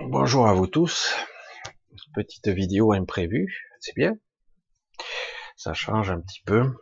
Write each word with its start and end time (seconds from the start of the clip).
Bonjour 0.00 0.46
à 0.46 0.54
vous 0.54 0.68
tous. 0.68 1.12
Petite 2.14 2.46
vidéo 2.46 2.92
imprévue, 2.92 3.66
c'est 3.80 3.96
bien. 3.96 4.16
Ça 5.56 5.74
change 5.74 6.10
un 6.10 6.20
petit 6.20 6.40
peu. 6.46 6.72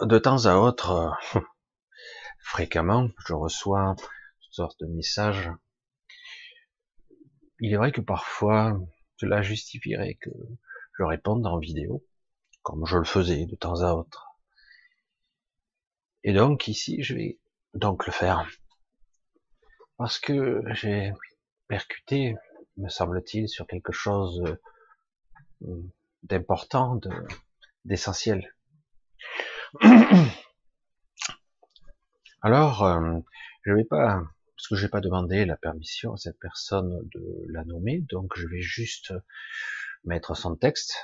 De 0.00 0.18
temps 0.18 0.46
à 0.46 0.54
autre, 0.56 1.14
fréquemment, 2.40 3.10
je 3.26 3.34
reçois 3.34 3.94
toutes 4.40 4.54
sortes 4.54 4.80
de 4.80 4.86
messages. 4.86 5.50
Il 7.60 7.74
est 7.74 7.76
vrai 7.76 7.92
que 7.92 8.00
parfois, 8.00 8.80
cela 9.18 9.42
justifierait 9.42 10.14
que 10.14 10.30
je 10.98 11.02
réponde 11.02 11.46
en 11.46 11.58
vidéo, 11.58 12.02
comme 12.62 12.86
je 12.86 12.96
le 12.96 13.04
faisais 13.04 13.44
de 13.44 13.54
temps 13.54 13.82
à 13.82 13.92
autre. 13.92 14.28
Et 16.24 16.32
donc 16.32 16.68
ici, 16.68 17.02
je 17.02 17.14
vais 17.14 17.38
donc 17.74 18.06
le 18.06 18.12
faire 18.12 18.48
parce 19.98 20.18
que 20.20 20.62
j'ai 20.72 21.12
percuté, 21.66 22.36
me 22.76 22.88
semble-t-il, 22.88 23.48
sur 23.48 23.66
quelque 23.66 23.92
chose 23.92 24.42
euh, 25.62 25.82
d'important, 26.22 27.00
d'essentiel. 27.84 28.54
Alors, 32.40 32.84
euh, 32.84 33.18
je 33.64 33.72
vais 33.72 33.84
pas, 33.84 34.22
parce 34.56 34.68
que 34.68 34.76
j'ai 34.76 34.88
pas 34.88 35.00
demandé 35.00 35.44
la 35.44 35.56
permission 35.56 36.14
à 36.14 36.16
cette 36.16 36.38
personne 36.38 37.08
de 37.12 37.44
la 37.48 37.64
nommer, 37.64 37.98
donc 37.98 38.32
je 38.36 38.46
vais 38.46 38.62
juste 38.62 39.12
mettre 40.04 40.36
son 40.36 40.54
texte 40.54 40.96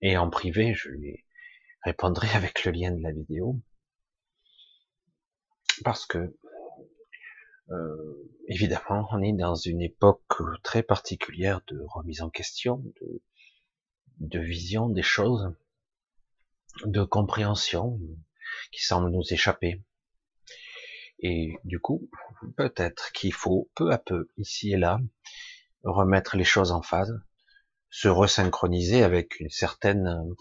et 0.00 0.16
en 0.16 0.30
privé, 0.30 0.74
je 0.74 0.90
lui 0.90 1.24
répondrai 1.82 2.28
avec 2.34 2.64
le 2.64 2.70
lien 2.70 2.92
de 2.92 3.02
la 3.02 3.10
vidéo, 3.10 3.60
parce 5.82 6.06
que 6.06 6.36
euh, 7.70 8.30
évidemment, 8.46 9.06
on 9.10 9.22
est 9.22 9.32
dans 9.32 9.54
une 9.54 9.82
époque 9.82 10.22
très 10.62 10.82
particulière 10.82 11.60
de 11.68 11.80
remise 11.88 12.22
en 12.22 12.30
question, 12.30 12.82
de, 13.00 13.22
de 14.20 14.40
vision 14.40 14.88
des 14.88 15.02
choses, 15.02 15.52
de 16.84 17.02
compréhension 17.04 18.00
qui 18.72 18.82
semble 18.82 19.10
nous 19.10 19.22
échapper. 19.30 19.82
Et 21.20 21.56
du 21.64 21.80
coup, 21.80 22.08
peut-être 22.56 23.12
qu'il 23.12 23.32
faut 23.32 23.68
peu 23.74 23.90
à 23.90 23.98
peu, 23.98 24.28
ici 24.38 24.72
et 24.72 24.76
là, 24.76 25.00
remettre 25.82 26.36
les 26.36 26.44
choses 26.44 26.70
en 26.70 26.82
phase, 26.82 27.20
se 27.90 28.08
resynchroniser 28.08 29.02
avec 29.02 29.40
une 29.40 29.50
certaine 29.50 30.34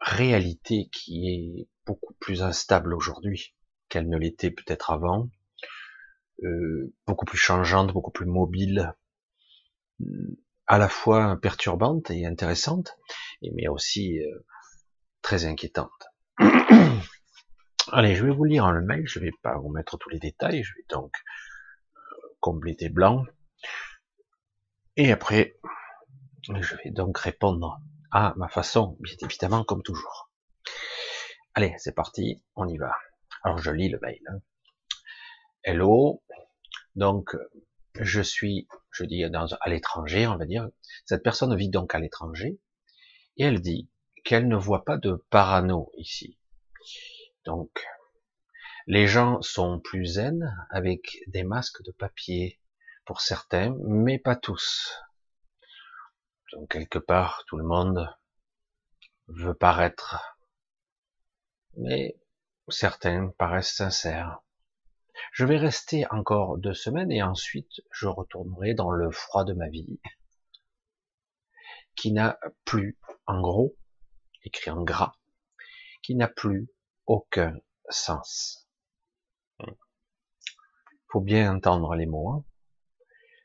réalité 0.00 0.88
qui 0.92 1.28
est 1.28 1.68
beaucoup 1.86 2.14
plus 2.14 2.42
instable 2.42 2.94
aujourd'hui 2.94 3.54
qu'elle 3.88 4.08
ne 4.08 4.16
l'était 4.16 4.50
peut-être 4.50 4.90
avant, 4.90 5.28
euh, 6.42 6.92
beaucoup 7.06 7.24
plus 7.24 7.38
changeante, 7.38 7.92
beaucoup 7.92 8.10
plus 8.10 8.26
mobile, 8.26 8.94
à 10.66 10.78
la 10.78 10.88
fois 10.88 11.38
perturbante 11.40 12.10
et 12.10 12.26
intéressante, 12.26 12.98
mais 13.42 13.68
aussi 13.68 14.20
euh, 14.20 14.44
très 15.20 15.44
inquiétante. 15.44 16.08
Allez, 17.92 18.14
je 18.14 18.24
vais 18.24 18.32
vous 18.32 18.44
lire 18.44 18.70
le 18.72 18.80
mail, 18.80 19.06
je 19.06 19.18
vais 19.18 19.32
pas 19.42 19.58
vous 19.58 19.68
mettre 19.68 19.98
tous 19.98 20.08
les 20.08 20.18
détails, 20.18 20.62
je 20.62 20.72
vais 20.76 20.86
donc 20.88 21.12
euh, 21.94 22.00
compléter 22.40 22.88
blanc. 22.88 23.24
Et 24.96 25.12
après, 25.12 25.58
je 26.48 26.76
vais 26.76 26.90
donc 26.90 27.18
répondre 27.18 27.80
à 28.10 28.34
ma 28.36 28.48
façon, 28.48 28.96
bien 29.00 29.14
évidemment, 29.22 29.64
comme 29.64 29.82
toujours. 29.82 30.30
Allez, 31.54 31.74
c'est 31.78 31.94
parti, 31.94 32.42
on 32.56 32.66
y 32.68 32.78
va. 32.78 32.94
Alors 33.42 33.58
je 33.58 33.70
lis 33.70 33.88
le 33.88 33.98
mail. 34.00 34.20
Hein. 34.28 34.38
Hello. 35.64 36.22
Donc, 36.94 37.36
je 37.94 38.20
suis, 38.20 38.68
je 38.90 39.04
dis, 39.04 39.24
à 39.24 39.68
l'étranger, 39.68 40.26
on 40.26 40.36
va 40.36 40.46
dire. 40.46 40.68
Cette 41.04 41.22
personne 41.22 41.54
vit 41.56 41.68
donc 41.68 41.94
à 41.94 41.98
l'étranger. 41.98 42.60
Et 43.36 43.44
elle 43.44 43.60
dit 43.60 43.90
qu'elle 44.24 44.48
ne 44.48 44.56
voit 44.56 44.84
pas 44.84 44.98
de 44.98 45.24
parano 45.30 45.90
ici. 45.96 46.38
Donc, 47.44 47.84
les 48.86 49.06
gens 49.06 49.40
sont 49.42 49.80
plus 49.80 50.06
zen 50.06 50.54
avec 50.70 51.18
des 51.28 51.44
masques 51.44 51.82
de 51.82 51.92
papier 51.92 52.60
pour 53.04 53.20
certains, 53.20 53.74
mais 53.80 54.18
pas 54.18 54.36
tous. 54.36 54.98
Donc, 56.52 56.70
quelque 56.70 56.98
part, 56.98 57.44
tout 57.46 57.56
le 57.56 57.64
monde 57.64 58.08
veut 59.28 59.54
paraître, 59.54 60.36
mais 61.76 62.16
certains 62.68 63.28
paraissent 63.38 63.74
sincères. 63.74 64.42
Je 65.30 65.44
vais 65.44 65.56
rester 65.56 66.06
encore 66.10 66.58
deux 66.58 66.74
semaines 66.74 67.12
et 67.12 67.22
ensuite 67.22 67.80
je 67.92 68.06
retournerai 68.06 68.74
dans 68.74 68.90
le 68.90 69.10
froid 69.10 69.44
de 69.44 69.52
ma 69.52 69.68
vie, 69.68 70.00
qui 71.94 72.12
n'a 72.12 72.38
plus, 72.64 72.98
en 73.26 73.40
gros, 73.40 73.76
écrit 74.44 74.70
en 74.70 74.82
gras, 74.82 75.14
qui 76.02 76.16
n'a 76.16 76.28
plus 76.28 76.68
aucun 77.06 77.56
sens. 77.88 78.68
Faut 81.08 81.20
bien 81.20 81.54
entendre 81.54 81.94
les 81.94 82.06
mots. 82.06 82.30
Hein. 82.30 82.44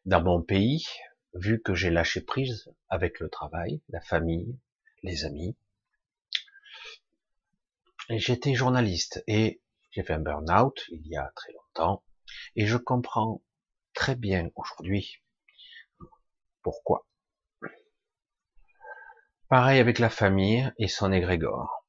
Dans 0.05 0.23
mon 0.23 0.41
pays, 0.41 0.85
vu 1.33 1.61
que 1.61 1.75
j'ai 1.75 1.89
lâché 1.89 2.21
prise 2.21 2.69
avec 2.89 3.19
le 3.19 3.29
travail, 3.29 3.81
la 3.89 4.01
famille, 4.01 4.57
les 5.03 5.25
amis, 5.25 5.57
j'étais 8.09 8.53
journaliste 8.53 9.23
et 9.27 9.61
j'ai 9.91 10.03
fait 10.03 10.13
un 10.13 10.19
burn-out 10.19 10.81
il 10.89 11.05
y 11.07 11.17
a 11.17 11.31
très 11.35 11.51
longtemps 11.51 11.66
et 12.55 12.65
je 12.65 12.77
comprends 12.77 13.43
très 13.93 14.15
bien 14.15 14.49
aujourd'hui 14.55 15.21
pourquoi. 16.61 17.07
Pareil 19.47 19.79
avec 19.79 19.99
la 19.99 20.09
famille 20.09 20.69
et 20.77 20.89
son 20.89 21.13
égrégore. 21.13 21.87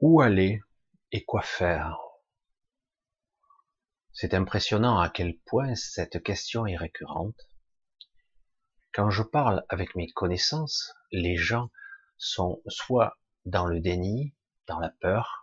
Où 0.00 0.20
aller 0.20 0.60
et 1.12 1.24
quoi 1.24 1.42
faire? 1.42 1.96
C'est 4.12 4.34
impressionnant 4.34 4.98
à 4.98 5.08
quel 5.08 5.38
point 5.46 5.76
cette 5.76 6.22
question 6.22 6.66
est 6.66 6.76
récurrente. 6.76 7.40
Quand 8.92 9.10
je 9.10 9.22
parle 9.22 9.64
avec 9.68 9.94
mes 9.94 10.10
connaissances, 10.10 10.92
les 11.12 11.36
gens 11.36 11.70
sont 12.18 12.60
soit 12.66 13.16
dans 13.44 13.66
le 13.66 13.80
déni, 13.80 14.34
dans 14.66 14.80
la 14.80 14.90
peur, 14.90 15.41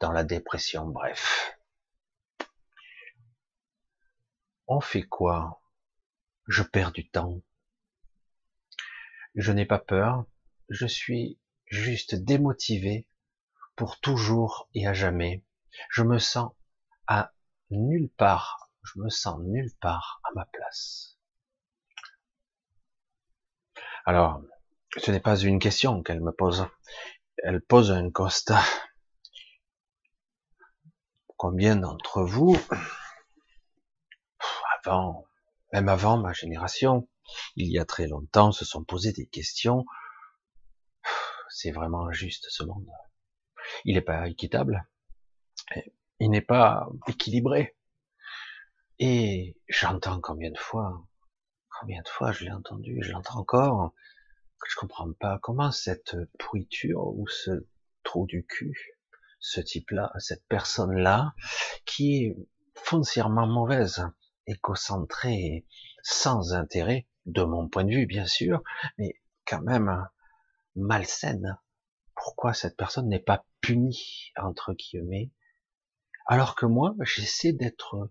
dans 0.00 0.12
la 0.12 0.24
dépression, 0.24 0.86
bref. 0.86 1.58
On 4.66 4.80
fait 4.80 5.02
quoi? 5.02 5.62
Je 6.46 6.62
perds 6.62 6.92
du 6.92 7.08
temps. 7.08 7.40
Je 9.34 9.52
n'ai 9.52 9.66
pas 9.66 9.78
peur, 9.78 10.24
je 10.68 10.86
suis 10.86 11.38
juste 11.66 12.14
démotivé 12.14 13.06
pour 13.76 14.00
toujours 14.00 14.68
et 14.74 14.86
à 14.86 14.92
jamais. 14.92 15.44
Je 15.90 16.02
me 16.02 16.18
sens 16.18 16.52
à 17.06 17.32
nulle 17.70 18.10
part, 18.10 18.70
je 18.82 19.00
me 19.00 19.08
sens 19.08 19.38
nulle 19.40 19.72
part 19.80 20.20
à 20.24 20.30
ma 20.34 20.44
place. 20.46 21.18
Alors, 24.04 24.42
ce 24.96 25.10
n'est 25.10 25.20
pas 25.20 25.36
une 25.36 25.58
question 25.58 26.02
qu'elle 26.02 26.20
me 26.20 26.32
pose, 26.32 26.66
elle 27.42 27.60
pose 27.60 27.92
un 27.92 28.10
constat. 28.10 28.62
Combien 31.38 31.76
d'entre 31.76 32.24
vous, 32.24 32.56
avant, 34.76 35.24
même 35.72 35.88
avant 35.88 36.18
ma 36.18 36.32
génération, 36.32 37.08
il 37.54 37.70
y 37.70 37.78
a 37.78 37.84
très 37.84 38.08
longtemps, 38.08 38.50
se 38.50 38.64
sont 38.64 38.82
posés 38.82 39.12
des 39.12 39.28
questions. 39.28 39.86
C'est 41.48 41.70
vraiment 41.70 42.08
injuste 42.08 42.46
ce 42.50 42.64
monde. 42.64 42.88
Il 43.84 43.94
n'est 43.94 44.02
pas 44.02 44.26
équitable. 44.28 44.88
Il 46.18 46.30
n'est 46.30 46.42
pas 46.42 46.88
équilibré. 47.06 47.76
Et 48.98 49.56
j'entends 49.68 50.20
combien 50.20 50.50
de 50.50 50.58
fois, 50.58 51.06
combien 51.78 52.02
de 52.02 52.08
fois 52.08 52.32
je 52.32 52.46
l'ai 52.46 52.50
entendu, 52.50 52.98
je 53.00 53.12
l'entends 53.12 53.38
encore, 53.38 53.92
que 54.60 54.68
je 54.68 54.74
comprends 54.74 55.12
pas 55.12 55.38
comment 55.40 55.70
cette 55.70 56.16
pourriture 56.36 57.06
ou 57.06 57.28
ce 57.28 57.68
trou 58.02 58.26
du 58.26 58.44
cul, 58.44 58.97
ce 59.40 59.60
type-là, 59.60 60.12
cette 60.18 60.44
personne-là, 60.48 61.34
qui 61.84 62.24
est 62.24 62.36
foncièrement 62.74 63.46
mauvaise, 63.46 64.06
écocentrée, 64.46 65.66
sans 66.02 66.54
intérêt, 66.54 67.06
de 67.26 67.42
mon 67.42 67.68
point 67.68 67.84
de 67.84 67.90
vue 67.90 68.06
bien 68.06 68.26
sûr, 68.26 68.62
mais 68.96 69.20
quand 69.46 69.60
même 69.60 70.08
malsaine. 70.76 71.58
Pourquoi 72.14 72.54
cette 72.54 72.76
personne 72.76 73.08
n'est 73.08 73.20
pas 73.20 73.44
punie 73.60 74.32
entre 74.36 74.72
guillemets, 74.72 75.30
alors 76.26 76.54
que 76.54 76.66
moi 76.66 76.94
j'essaie 77.02 77.52
d'être 77.52 78.10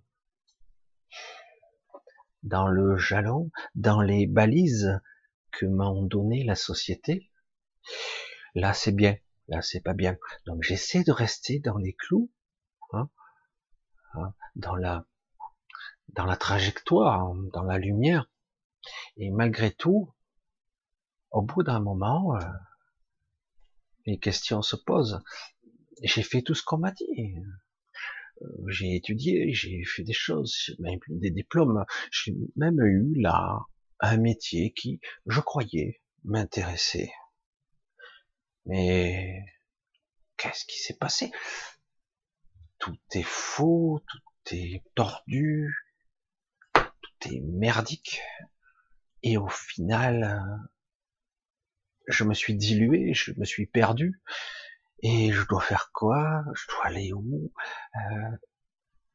dans 2.43 2.67
le 2.67 2.97
jalon, 2.97 3.51
dans 3.75 4.01
les 4.01 4.27
balises 4.27 5.01
que 5.51 5.65
m'a 5.65 5.91
donné 6.03 6.43
la 6.43 6.55
société? 6.55 7.31
Là, 8.55 8.73
c'est 8.73 8.91
bien. 8.91 9.17
Là, 9.47 9.61
c'est 9.61 9.81
pas 9.81 9.93
bien. 9.93 10.17
Donc, 10.45 10.63
j'essaie 10.63 11.03
de 11.03 11.11
rester 11.11 11.59
dans 11.59 11.77
les 11.77 11.93
clous, 11.93 12.31
hein, 12.93 13.09
hein, 14.13 14.33
dans 14.55 14.75
la 14.75 15.05
dans 16.09 16.25
la 16.25 16.37
trajectoire, 16.37 17.33
dans 17.53 17.63
la 17.63 17.77
lumière. 17.77 18.29
Et 19.17 19.29
malgré 19.29 19.71
tout, 19.71 20.13
au 21.31 21.41
bout 21.41 21.63
d'un 21.63 21.79
moment, 21.79 22.35
euh, 22.35 22.39
les 24.05 24.17
questions 24.17 24.61
se 24.61 24.75
posent. 24.75 25.21
J'ai 26.01 26.23
fait 26.23 26.41
tout 26.41 26.55
ce 26.55 26.63
qu'on 26.63 26.77
m'a 26.77 26.91
dit. 26.91 27.35
Euh, 28.41 28.47
j'ai 28.69 28.95
étudié, 28.95 29.53
j'ai 29.53 29.83
fait 29.83 30.03
des 30.03 30.13
choses, 30.13 30.75
même 30.79 30.99
des 31.09 31.31
diplômes. 31.31 31.85
J'ai 32.11 32.35
même 32.55 32.79
eu 32.79 33.19
là 33.19 33.65
un 33.99 34.17
métier 34.17 34.73
qui, 34.73 35.01
je 35.25 35.41
croyais, 35.41 36.01
m'intéressait. 36.23 37.11
Mais 38.67 39.43
qu'est-ce 40.37 40.65
qui 40.65 40.77
s'est 40.79 40.97
passé? 40.97 41.31
Tout 42.79 42.97
est 43.13 43.23
faux, 43.23 44.01
tout 44.07 44.55
est 44.55 44.83
tordu, 44.95 45.75
tout 46.73 47.29
est 47.29 47.41
merdique. 47.41 48.21
Et 49.23 49.37
au 49.37 49.47
final, 49.47 50.69
je 52.07 52.23
me 52.23 52.33
suis 52.33 52.55
dilué, 52.55 53.13
je 53.13 53.31
me 53.37 53.45
suis 53.45 53.65
perdu. 53.65 54.21
Et 55.03 55.31
je 55.31 55.45
dois 55.47 55.61
faire 55.61 55.91
quoi? 55.93 56.43
Je 56.55 56.67
dois 56.67 56.85
aller 56.87 57.13
où? 57.13 57.51
Euh, 57.95 58.31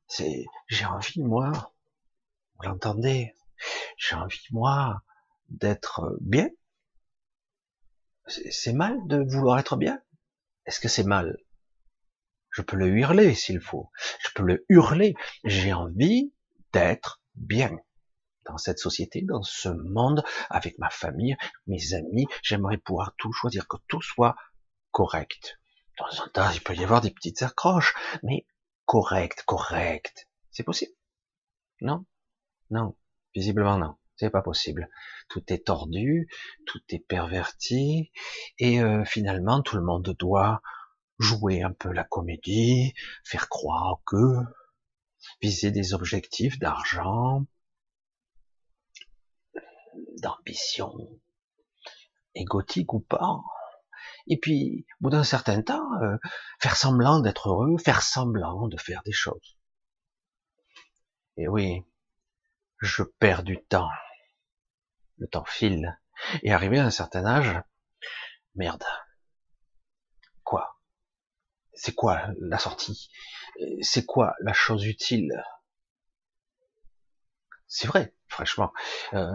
C'est, 0.07 0.45
j'ai 0.69 0.85
envie 0.85 1.23
moi, 1.23 1.51
vous 2.57 2.63
l'entendez 2.69 3.35
J'ai 3.97 4.17
envie 4.17 4.47
moi 4.51 5.03
d'être 5.49 6.17
bien. 6.21 6.49
C'est 8.27 8.73
mal 8.73 8.97
de 9.07 9.23
vouloir 9.23 9.59
être 9.59 9.77
bien? 9.77 10.01
Est-ce 10.67 10.81
que 10.81 10.89
c'est 10.89 11.05
mal? 11.05 11.37
Je 12.51 12.63
peux 12.63 12.77
le 12.77 12.89
hurler 12.89 13.35
s'il 13.35 13.61
faut. 13.61 13.91
Je 14.21 14.29
peux 14.35 14.43
le 14.43 14.65
hurler. 14.69 15.15
J'ai 15.45 15.73
envie 15.73 16.33
d'être 16.73 17.23
bien 17.35 17.77
dans 18.45 18.59
cette 18.59 18.79
société, 18.79 19.23
dans 19.23 19.43
ce 19.43 19.69
monde, 19.69 20.25
avec 20.51 20.79
ma 20.79 20.91
famille, 20.91 21.37
mes 21.67 21.95
amis. 21.95 22.27
J'aimerais 22.43 22.79
pouvoir 22.79 23.15
tout 23.17 23.33
choisir, 23.33 23.67
que 23.69 23.77
tout 23.89 24.03
soit 24.03 24.37
correct. 24.91 25.59
Dans 25.99 26.23
un 26.23 26.29
temps, 26.29 26.51
il 26.51 26.61
peut 26.61 26.75
y 26.75 26.85
avoir 26.85 27.01
des 27.01 27.11
petites 27.11 27.43
accroches, 27.43 27.95
mais 28.23 28.47
correct, 28.85 29.45
correct. 29.47 30.29
C'est 30.51 30.65
possible? 30.65 30.93
Non? 31.81 32.05
Non. 32.71 32.97
Visiblement 33.35 33.79
non. 33.79 33.97
C'est 34.23 34.31
pas 34.31 34.41
possible. 34.41 34.89
Tout 35.29 35.43
est 35.53 35.67
tordu, 35.67 36.29
tout 36.65 36.81
est 36.91 37.01
perverti, 37.01 38.13
et 38.57 38.81
euh, 38.81 39.05
finalement 39.05 39.63
tout 39.63 39.75
le 39.75 39.83
monde 39.83 40.15
doit 40.17 40.63
jouer 41.19 41.63
un 41.65 41.73
peu 41.73 41.91
la 41.91 42.05
comédie, 42.05 42.95
faire 43.25 43.49
croire 43.49 43.99
que 44.07 44.37
viser 45.41 45.73
des 45.73 45.93
objectifs 45.93 46.61
d'argent, 46.61 47.45
d'ambition, 50.19 50.95
égotique 52.37 52.95
ou 52.95 53.01
pas. 53.01 53.41
Et 54.29 54.39
puis, 54.39 54.87
au 55.01 55.07
bout 55.07 55.11
d'un 55.11 55.25
certain 55.25 55.63
temps, 55.63 56.01
euh, 56.01 56.17
faire 56.61 56.77
semblant 56.77 57.19
d'être 57.19 57.49
heureux, 57.49 57.77
faire 57.79 58.03
semblant 58.03 58.69
de 58.69 58.77
faire 58.77 59.03
des 59.05 59.11
choses. 59.11 59.59
Et 61.37 61.49
oui, 61.49 61.83
je 62.83 63.05
perds 63.05 63.45
du 63.45 63.63
temps. 63.63 63.89
Le 65.19 65.27
temps 65.29 65.45
file. 65.45 65.99
Et 66.43 66.53
arrivé 66.53 66.79
à 66.79 66.85
un 66.87 66.91
certain 66.91 67.25
âge, 67.27 67.61
merde. 68.55 68.85
Quoi? 70.45 70.79
C'est 71.75 71.95
quoi 71.95 72.29
la 72.41 72.59
sortie? 72.59 73.11
C'est 73.81 74.05
quoi 74.07 74.35
la 74.41 74.53
chose 74.53 74.85
utile? 74.87 75.33
C'est 77.67 77.89
vrai, 77.89 78.15
franchement. 78.29 78.73
Euh, 79.15 79.31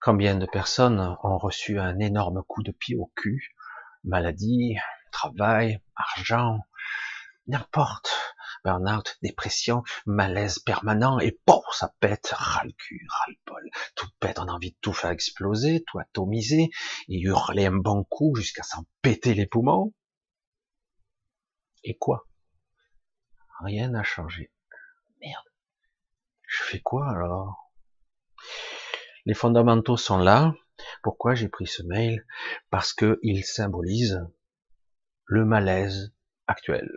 Combien 0.00 0.36
de 0.36 0.46
personnes 0.46 1.16
ont 1.22 1.38
reçu 1.38 1.78
un 1.78 1.98
énorme 1.98 2.42
coup 2.44 2.62
de 2.62 2.72
pied 2.72 2.96
au 2.96 3.12
cul? 3.16 3.54
Maladie, 4.04 4.76
travail, 5.10 5.80
argent, 5.96 6.60
n'importe. 7.48 8.36
Burnout, 8.68 9.16
dépression, 9.22 9.82
malaise 10.04 10.58
permanent, 10.58 11.18
et 11.20 11.40
bon, 11.46 11.62
ça 11.72 11.94
pète, 12.00 12.34
ras 12.36 12.64
le 12.64 12.72
cul, 12.72 13.06
ras 13.08 13.24
le 13.28 13.36
bol. 13.46 13.70
Tout 13.94 14.08
pète, 14.20 14.38
on 14.38 14.46
a 14.46 14.52
envie 14.52 14.72
de 14.72 14.76
tout 14.82 14.92
faire 14.92 15.08
exploser, 15.08 15.84
tout 15.86 15.98
atomiser, 15.98 16.68
et 17.08 17.18
hurler 17.18 17.64
un 17.64 17.76
bon 17.76 18.04
coup 18.04 18.34
jusqu'à 18.34 18.62
s'en 18.62 18.84
péter 19.00 19.32
les 19.32 19.46
poumons. 19.46 19.94
Et 21.82 21.96
quoi? 21.96 22.28
Rien 23.64 23.88
n'a 23.88 24.02
changé. 24.02 24.52
Merde. 25.22 25.46
Je 26.46 26.62
fais 26.64 26.80
quoi 26.80 27.08
alors? 27.08 27.72
Les 29.24 29.32
fondamentaux 29.34 29.96
sont 29.96 30.18
là. 30.18 30.52
Pourquoi 31.02 31.34
j'ai 31.34 31.48
pris 31.48 31.66
ce 31.66 31.82
mail? 31.84 32.26
Parce 32.68 32.92
qu'ils 32.92 33.46
symbolisent 33.46 34.28
le 35.24 35.46
malaise 35.46 36.12
actuel 36.46 36.90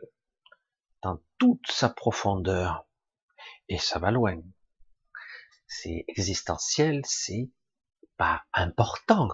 toute 1.41 1.71
sa 1.71 1.89
profondeur. 1.89 2.85
Et 3.67 3.79
ça 3.79 3.97
va 3.97 4.11
loin. 4.11 4.39
C'est 5.65 6.05
existentiel, 6.07 7.01
c'est 7.03 7.49
pas 8.15 8.43
important. 8.53 9.27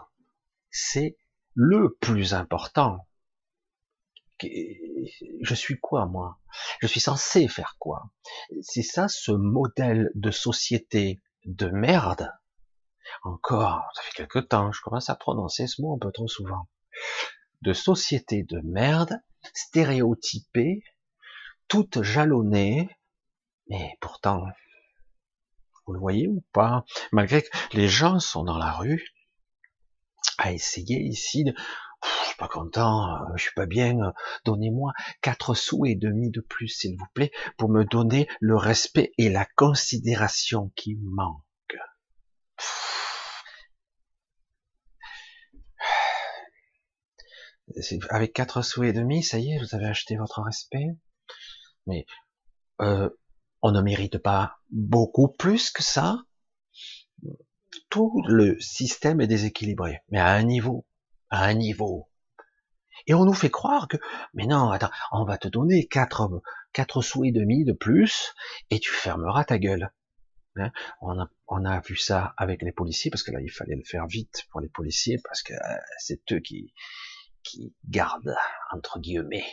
C'est 0.71 1.17
le 1.53 1.97
plus 1.99 2.33
important. 2.33 3.05
Je 4.39 5.53
suis 5.53 5.81
quoi, 5.81 6.05
moi? 6.05 6.39
Je 6.79 6.87
suis 6.87 7.01
censé 7.01 7.49
faire 7.49 7.75
quoi? 7.77 8.09
C'est 8.61 8.83
ça, 8.83 9.09
ce 9.09 9.33
modèle 9.33 10.09
de 10.15 10.31
société 10.31 11.21
de 11.43 11.67
merde? 11.67 12.31
Encore, 13.23 13.83
ça 13.95 14.01
fait 14.03 14.13
quelque 14.15 14.39
temps, 14.39 14.71
je 14.71 14.79
commence 14.79 15.09
à 15.09 15.15
prononcer 15.15 15.67
ce 15.67 15.81
mot 15.81 15.95
un 15.95 15.99
peu 15.99 16.13
trop 16.13 16.29
souvent, 16.29 16.69
de 17.63 17.73
société 17.73 18.43
de 18.43 18.61
merde, 18.61 19.21
stéréotypée, 19.53 20.83
toute 21.67 22.01
jalonnée, 22.01 22.89
mais 23.69 23.97
pourtant, 23.99 24.45
vous 25.85 25.93
le 25.93 25.99
voyez 25.99 26.27
ou 26.27 26.43
pas, 26.51 26.85
malgré 27.11 27.41
que 27.41 27.49
les 27.73 27.87
gens 27.87 28.19
sont 28.19 28.43
dans 28.43 28.57
la 28.57 28.71
rue, 28.71 29.13
à 30.37 30.51
essayer 30.51 30.99
ici 30.99 31.43
de, 31.43 31.53
je 32.03 32.27
suis 32.27 32.37
pas 32.37 32.47
content, 32.47 33.19
je 33.35 33.43
suis 33.43 33.53
pas 33.55 33.65
bien, 33.65 34.13
donnez-moi 34.45 34.93
quatre 35.21 35.53
sous 35.53 35.85
et 35.85 35.95
demi 35.95 36.29
de 36.29 36.41
plus, 36.41 36.67
s'il 36.67 36.97
vous 36.97 37.07
plaît, 37.13 37.31
pour 37.57 37.69
me 37.69 37.83
donner 37.83 38.27
le 38.39 38.55
respect 38.55 39.11
et 39.17 39.29
la 39.29 39.45
considération 39.45 40.71
qui 40.75 40.95
manquent. 41.01 41.43
avec 48.09 48.33
quatre 48.33 48.61
sous 48.61 48.83
et 48.83 48.93
demi, 48.93 49.23
ça 49.23 49.39
y 49.39 49.51
est, 49.51 49.59
vous 49.59 49.75
avez 49.75 49.87
acheté 49.87 50.15
votre 50.15 50.41
respect? 50.41 50.95
Mais 51.87 52.05
euh, 52.81 53.09
on 53.61 53.71
ne 53.71 53.81
mérite 53.81 54.19
pas 54.19 54.59
beaucoup 54.69 55.29
plus 55.29 55.71
que 55.71 55.83
ça. 55.83 56.23
Tout 57.89 58.21
le 58.27 58.59
système 58.59 59.21
est 59.21 59.27
déséquilibré, 59.27 60.01
mais 60.09 60.19
à 60.19 60.33
un 60.33 60.43
niveau, 60.43 60.85
à 61.29 61.45
un 61.45 61.53
niveau. 61.53 62.09
Et 63.07 63.13
on 63.13 63.25
nous 63.25 63.33
fait 63.33 63.49
croire 63.49 63.87
que, 63.87 63.97
mais 64.33 64.45
non, 64.45 64.69
attends, 64.69 64.91
on 65.11 65.23
va 65.23 65.37
te 65.37 65.47
donner 65.47 65.87
quatre, 65.87 66.29
quatre 66.73 67.01
sous 67.01 67.23
et 67.23 67.31
demi 67.31 67.63
de 67.63 67.73
plus, 67.73 68.33
et 68.69 68.79
tu 68.79 68.91
fermeras 68.91 69.45
ta 69.45 69.57
gueule. 69.57 69.91
Hein 70.57 70.71
on, 71.01 71.19
a, 71.19 71.29
on 71.47 71.65
a 71.65 71.79
vu 71.79 71.95
ça 71.95 72.33
avec 72.37 72.61
les 72.61 72.71
policiers, 72.71 73.09
parce 73.11 73.23
que 73.23 73.31
là, 73.31 73.39
il 73.41 73.51
fallait 73.51 73.75
le 73.75 73.83
faire 73.83 74.07
vite 74.07 74.45
pour 74.51 74.59
les 74.59 74.69
policiers, 74.69 75.19
parce 75.23 75.41
que 75.41 75.53
euh, 75.53 75.77
c'est 75.99 76.21
eux 76.31 76.39
qui, 76.39 76.73
qui 77.43 77.73
gardent, 77.87 78.35
entre 78.71 78.99
guillemets, 78.99 79.45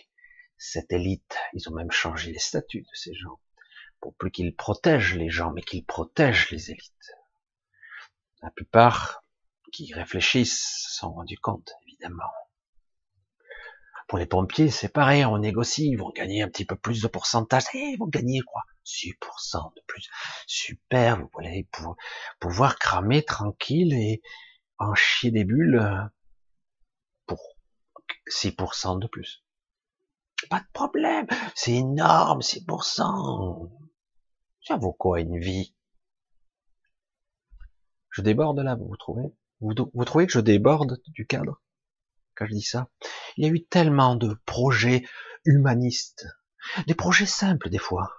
cette 0.56 0.92
élite. 0.92 1.36
Ils 1.52 1.68
ont 1.68 1.74
même 1.74 1.90
changé 1.90 2.32
les 2.32 2.38
statuts 2.38 2.82
de 2.82 2.94
ces 2.94 3.14
gens. 3.14 3.40
Pour 4.00 4.14
plus 4.14 4.30
qu'ils 4.30 4.54
protègent 4.54 5.16
les 5.16 5.30
gens, 5.30 5.52
mais 5.52 5.62
qu'ils 5.62 5.84
protègent 5.84 6.50
les 6.50 6.70
élites. 6.70 7.12
La 8.42 8.50
plupart 8.50 9.24
qui 9.72 9.92
réfléchissent 9.94 10.86
se 10.88 10.98
sont 10.98 11.12
rendus 11.12 11.38
compte, 11.38 11.72
évidemment. 11.86 12.30
Pour 14.06 14.18
les 14.18 14.26
pompiers, 14.26 14.70
c'est 14.70 14.92
pareil, 14.92 15.24
on 15.24 15.38
négocie, 15.38 15.88
ils 15.88 15.96
vont 15.96 16.10
gagner 16.10 16.42
un 16.42 16.48
petit 16.48 16.66
peu 16.66 16.76
plus 16.76 17.00
de 17.00 17.08
pourcentage. 17.08 17.64
Et 17.72 17.78
eh, 17.78 17.90
ils 17.92 17.98
vont 17.98 18.06
gagner 18.06 18.40
quoi? 18.42 18.62
6% 18.84 19.74
de 19.74 19.82
plus. 19.86 20.10
Super, 20.46 21.20
vous 21.20 21.30
allez 21.38 21.66
pouvoir 22.38 22.78
cramer 22.78 23.24
tranquille 23.24 23.94
et 23.94 24.20
en 24.78 24.94
chier 24.94 25.30
des 25.30 25.44
bulles 25.44 26.10
6% 28.28 28.98
de 28.98 29.06
plus. 29.06 29.43
Pas 30.50 30.60
de 30.60 30.66
problème, 30.72 31.26
c'est 31.54 31.72
énorme, 31.72 32.40
6%. 32.40 33.70
Ça 34.62 34.76
vaut 34.76 34.92
quoi 34.92 35.20
une 35.20 35.38
vie? 35.38 35.74
Je 38.10 38.22
déborde 38.22 38.60
là, 38.60 38.76
vous 38.76 38.96
trouvez? 38.96 39.34
Vous, 39.60 39.72
vous 39.92 40.04
trouvez 40.04 40.26
que 40.26 40.32
je 40.32 40.40
déborde 40.40 41.00
du 41.08 41.26
cadre? 41.26 41.60
Quand 42.34 42.46
je 42.46 42.54
dis 42.54 42.62
ça 42.62 42.88
Il 43.36 43.44
y 43.44 43.48
a 43.48 43.52
eu 43.52 43.64
tellement 43.64 44.16
de 44.16 44.34
projets 44.46 45.04
humanistes, 45.44 46.26
des 46.86 46.94
projets 46.94 47.26
simples 47.26 47.70
des 47.70 47.78
fois. 47.78 48.10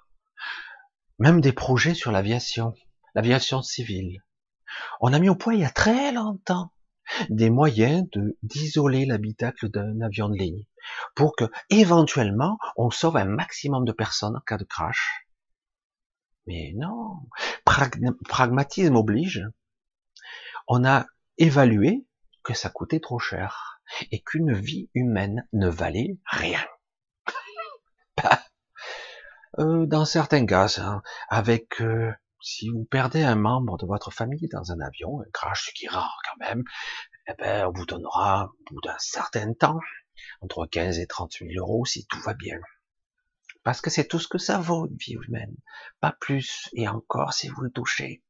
même 1.18 1.42
des 1.42 1.54
projets 1.54 1.94
sur 1.94 2.12
l'aviation, 2.12 2.74
l'aviation 3.14 3.62
civile. 3.62 4.22
On 5.00 5.14
a 5.14 5.20
mis 5.20 5.30
au 5.30 5.36
point 5.36 5.54
il 5.54 5.62
y 5.62 5.66
a 5.66 5.70
très 5.70 6.12
longtemps 6.12 6.72
des 7.30 7.50
moyens 7.50 8.08
de 8.14 8.38
d'isoler 8.44 9.06
l'habitacle 9.06 9.70
d'un 9.70 10.02
avion 10.02 10.30
de 10.30 10.38
ligne 10.38 10.66
pour 11.16 11.36
que 11.36 11.46
éventuellement 11.70 12.58
on 12.78 12.90
sauve 12.90 13.18
un 13.18 13.26
maximum 13.26 13.86
de 13.86 13.92
personnes 13.92 14.36
en 14.36 14.42
cas 14.42 14.58
de 14.58 14.64
crash. 14.64 15.26
Mais 16.48 16.74
non, 16.76 17.18
pragmatisme 17.66 18.96
oblige. 18.96 19.44
On 20.68 20.86
a 20.86 21.06
évalué 21.38 22.06
que 22.44 22.54
ça 22.54 22.70
coûtait 22.70 23.00
trop 23.00 23.20
cher 23.20 23.82
et 24.12 24.22
qu'une 24.22 24.54
vie 24.54 24.90
humaine 24.94 25.48
ne 25.54 25.68
valait 25.70 26.18
rien. 26.26 26.64
Euh, 29.58 29.86
dans 29.86 30.04
certains 30.04 30.46
cas, 30.46 31.02
avec 31.30 31.80
euh, 31.80 32.12
si 32.46 32.70
vous 32.70 32.86
perdez 32.86 33.24
un 33.24 33.36
membre 33.36 33.76
de 33.78 33.88
votre 33.88 34.12
famille 34.12 34.48
dans 34.52 34.72
un 34.72 34.80
avion, 34.80 35.20
un 35.20 35.32
crash 35.34 35.74
qui 35.74 35.86
est 35.86 35.90
rare 35.90 36.22
quand 36.24 36.46
même, 36.46 36.64
eh 37.28 37.34
ben, 37.40 37.66
on 37.66 37.72
vous 37.72 37.88
donnera, 37.88 38.52
au 38.70 38.74
bout 38.76 38.82
d'un 38.82 38.98
certain 39.00 39.52
temps, 39.54 39.80
entre 40.42 40.68
15 40.68 41.00
et 41.00 41.08
30 41.08 41.34
000 41.40 41.52
euros 41.58 41.86
si 41.86 42.06
tout 42.06 42.20
va 42.20 42.36
bien. 42.36 42.60
Parce 43.64 43.82
que 43.82 43.90
c'est 43.90 44.08
tout 44.08 44.20
ce 44.20 44.28
que 44.28 44.38
ça 44.38 44.60
vaut, 44.60 44.88
une 44.88 44.96
vie 44.96 45.18
humaine. 45.28 45.56
Pas 46.00 46.16
plus. 46.22 46.70
Et 46.74 46.88
encore 46.88 47.34
si 47.34 47.50
vous 47.50 47.62
le 47.62 47.72
touchez. 47.72 48.24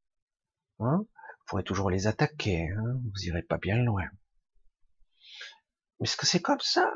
Hein? 0.80 1.00
Vous 1.00 1.44
pourrez 1.46 1.64
toujours 1.64 1.90
les 1.90 2.06
attaquer. 2.06 2.70
Hein? 2.70 3.00
Vous 3.12 3.26
irez 3.26 3.42
pas 3.42 3.58
bien 3.58 3.76
loin. 3.76 4.08
Mais 6.00 6.08
est-ce 6.08 6.16
que 6.16 6.24
c'est 6.24 6.40
comme 6.40 6.60
ça? 6.60 6.90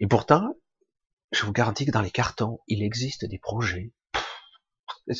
Et 0.00 0.08
pourtant, 0.08 0.56
je 1.30 1.46
vous 1.46 1.52
garantis 1.52 1.86
que 1.86 1.92
dans 1.92 2.02
les 2.02 2.10
cartons, 2.10 2.58
il 2.66 2.82
existe 2.82 3.24
des 3.24 3.38
projets. 3.38 3.92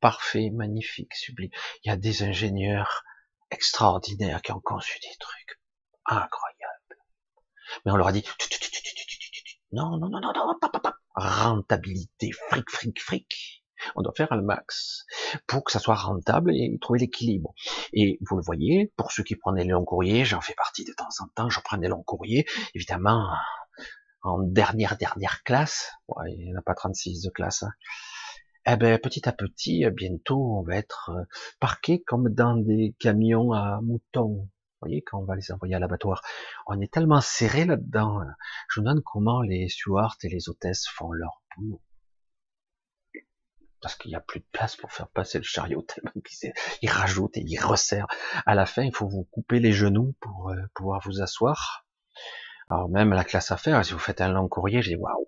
parfait, 0.00 0.50
magnifique, 0.50 1.14
sublime. 1.14 1.50
Il 1.82 1.88
y 1.88 1.90
a 1.90 1.96
des 1.96 2.22
ingénieurs 2.22 3.04
extraordinaires 3.50 4.42
qui 4.42 4.52
ont 4.52 4.60
conçu 4.60 4.98
des 5.00 5.16
trucs 5.18 5.60
incroyables. 6.06 6.96
Mais 7.84 7.92
on 7.92 7.96
leur 7.96 8.08
a 8.08 8.12
dit 8.12 8.24
non, 9.72 9.98
non, 9.98 10.08
non, 10.08 10.20
non, 10.20 10.32
non, 10.34 10.56
rentabilité, 11.14 12.30
fric, 12.32 12.70
fric, 12.70 13.02
fric. 13.02 13.64
On 13.94 14.02
doit 14.02 14.14
faire 14.16 14.32
un 14.32 14.40
max 14.40 15.04
pour 15.46 15.62
que 15.62 15.70
ça 15.70 15.78
soit 15.78 15.94
rentable 15.94 16.52
et 16.52 16.76
trouver 16.80 17.00
l'équilibre. 17.00 17.54
Et 17.92 18.18
vous 18.22 18.36
le 18.36 18.42
voyez, 18.42 18.92
pour 18.96 19.12
ceux 19.12 19.22
qui 19.22 19.36
prenaient 19.36 19.64
les 19.64 19.70
longs 19.70 19.84
courriers, 19.84 20.24
j'en 20.24 20.40
fais 20.40 20.54
partie 20.54 20.84
de 20.84 20.92
temps 20.92 21.08
en 21.20 21.28
temps, 21.28 21.48
je 21.48 21.60
prends 21.60 21.76
des 21.76 21.88
longs 21.88 22.02
courriers, 22.02 22.46
évidemment, 22.74 23.30
en 24.22 24.38
dernière, 24.40 24.96
dernière 24.96 25.42
classe, 25.44 25.92
ouais, 26.08 26.32
il 26.32 26.46
n'y 26.46 26.54
en 26.54 26.58
a 26.58 26.62
pas 26.62 26.74
36 26.74 27.22
de 27.22 27.30
classe, 27.30 27.62
hein. 27.62 27.72
Eh 28.70 28.76
ben, 28.76 28.98
petit 28.98 29.28
à 29.28 29.32
petit, 29.32 29.84
bientôt, 29.90 30.58
on 30.58 30.62
va 30.62 30.76
être 30.76 31.10
euh, 31.10 31.24
parqué 31.60 32.02
comme 32.02 32.28
dans 32.28 32.56
des 32.56 32.94
camions 32.98 33.52
à 33.52 33.80
moutons. 33.80 34.28
Vous 34.80 34.86
voyez, 34.86 35.02
quand 35.02 35.18
on 35.18 35.24
va 35.24 35.36
les 35.36 35.50
envoyer 35.50 35.74
à 35.74 35.78
l'abattoir, 35.78 36.22
on 36.66 36.80
est 36.80 36.92
tellement 36.92 37.20
serré 37.20 37.64
là-dedans. 37.64 38.20
Hein. 38.20 38.34
Je 38.70 38.80
me 38.80 38.86
demande 38.86 39.02
comment 39.02 39.42
les 39.42 39.68
stewards 39.68 40.16
et 40.22 40.28
les 40.28 40.48
hôtesses 40.48 40.86
font 40.86 41.10
leur 41.12 41.42
boulot. 41.56 41.82
Parce 43.80 43.94
qu'il 43.96 44.10
n'y 44.10 44.16
a 44.16 44.20
plus 44.20 44.40
de 44.40 44.46
place 44.52 44.76
pour 44.76 44.92
faire 44.92 45.08
passer 45.08 45.38
le 45.38 45.44
chariot 45.44 45.82
tellement 45.88 46.12
ils 46.82 46.90
rajoutent 46.90 47.36
et 47.36 47.44
ils 47.46 47.60
resserrent. 47.60 48.08
À 48.44 48.54
la 48.54 48.66
fin, 48.66 48.82
il 48.82 48.94
faut 48.94 49.08
vous 49.08 49.24
couper 49.30 49.60
les 49.60 49.72
genoux 49.72 50.14
pour 50.20 50.50
euh, 50.50 50.56
pouvoir 50.74 51.00
vous 51.04 51.22
asseoir. 51.22 51.86
Alors 52.70 52.88
même 52.88 53.10
la 53.10 53.24
classe 53.24 53.50
affaires, 53.50 53.82
si 53.84 53.94
vous 53.94 53.98
faites 53.98 54.20
un 54.20 54.28
long 54.28 54.46
courrier, 54.46 54.82
j'ai 54.82 54.94
waouh, 54.94 55.26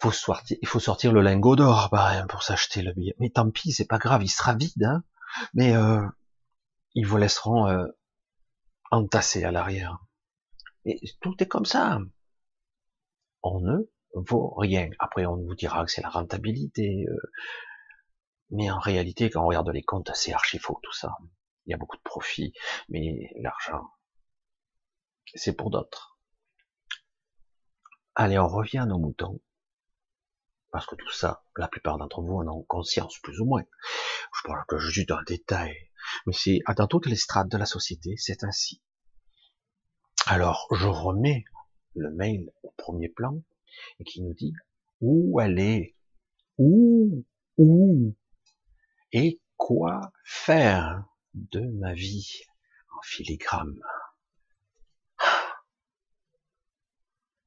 faut 0.00 0.12
sortir, 0.12 0.58
il 0.60 0.68
faut 0.68 0.80
sortir 0.80 1.12
le 1.12 1.20
lingot 1.20 1.56
d'or 1.56 1.88
bah, 1.90 2.26
pour 2.28 2.42
s'acheter 2.42 2.82
le 2.82 2.92
billet. 2.92 3.14
Mais 3.18 3.30
tant 3.30 3.50
pis, 3.50 3.72
c'est 3.72 3.86
pas 3.86 3.98
grave, 3.98 4.22
il 4.22 4.28
sera 4.28 4.54
vide, 4.54 4.84
hein. 4.84 5.04
Mais 5.54 5.74
euh, 5.76 6.06
ils 6.94 7.06
vous 7.06 7.16
laisseront 7.16 7.66
euh, 7.68 7.86
à 8.90 9.50
l'arrière. 9.50 9.98
Et 10.84 11.00
tout 11.20 11.34
est 11.40 11.48
comme 11.48 11.64
ça. 11.64 11.98
On 13.42 13.60
ne 13.60 13.78
vaut 14.14 14.54
rien. 14.54 14.90
Après, 14.98 15.26
on 15.26 15.36
vous 15.36 15.54
dira 15.54 15.84
que 15.84 15.90
c'est 15.90 16.02
la 16.02 16.10
rentabilité. 16.10 17.06
Euh, 17.08 17.16
mais 18.50 18.70
en 18.70 18.78
réalité, 18.78 19.30
quand 19.30 19.42
on 19.42 19.48
regarde 19.48 19.70
les 19.70 19.82
comptes, 19.82 20.10
c'est 20.14 20.32
archi 20.32 20.58
faux 20.58 20.78
tout 20.82 20.92
ça. 20.92 21.16
Il 21.66 21.70
y 21.70 21.74
a 21.74 21.78
beaucoup 21.78 21.96
de 21.96 22.02
profits, 22.02 22.52
mais 22.88 23.30
l'argent, 23.40 23.90
c'est 25.34 25.56
pour 25.56 25.70
d'autres. 25.70 26.18
Allez, 28.14 28.38
on 28.38 28.46
revient 28.46 28.78
à 28.78 28.86
nos 28.86 28.98
moutons. 28.98 29.40
Parce 30.74 30.86
que 30.86 30.96
tout 30.96 31.12
ça, 31.12 31.44
la 31.56 31.68
plupart 31.68 31.98
d'entre 31.98 32.20
vous 32.20 32.34
en 32.34 32.48
ont 32.48 32.64
conscience, 32.64 33.20
plus 33.20 33.38
ou 33.38 33.44
moins. 33.44 33.62
Je 34.36 34.40
parle 34.42 34.64
que 34.66 34.76
juste 34.76 35.08
d'un 35.08 35.22
détail. 35.22 35.72
Mais 36.26 36.32
c'est, 36.32 36.62
dans 36.76 36.88
toutes 36.88 37.06
les 37.06 37.14
strates 37.14 37.48
de 37.48 37.56
la 37.56 37.64
société, 37.64 38.16
c'est 38.16 38.42
ainsi. 38.42 38.82
Alors, 40.26 40.66
je 40.72 40.88
remets 40.88 41.44
le 41.94 42.10
mail 42.10 42.50
au 42.64 42.72
premier 42.76 43.08
plan, 43.08 43.40
et 44.00 44.04
qui 44.04 44.20
nous 44.20 44.34
dit 44.34 44.52
où 45.00 45.38
aller, 45.38 45.96
où, 46.58 47.24
où, 47.56 48.16
et 49.12 49.40
quoi 49.56 50.12
faire 50.24 51.04
de 51.34 51.60
ma 51.78 51.94
vie 51.94 52.40
en 52.96 53.00
filigrane? 53.04 53.78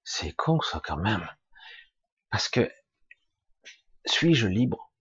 C'est 0.05 0.31
con 0.31 0.62
ça 0.62 0.81
quand 0.81 0.96
même. 0.96 1.27
Parce 2.29 2.48
que 2.48 2.72
suis-je 4.08 4.48
libre? 4.48 4.92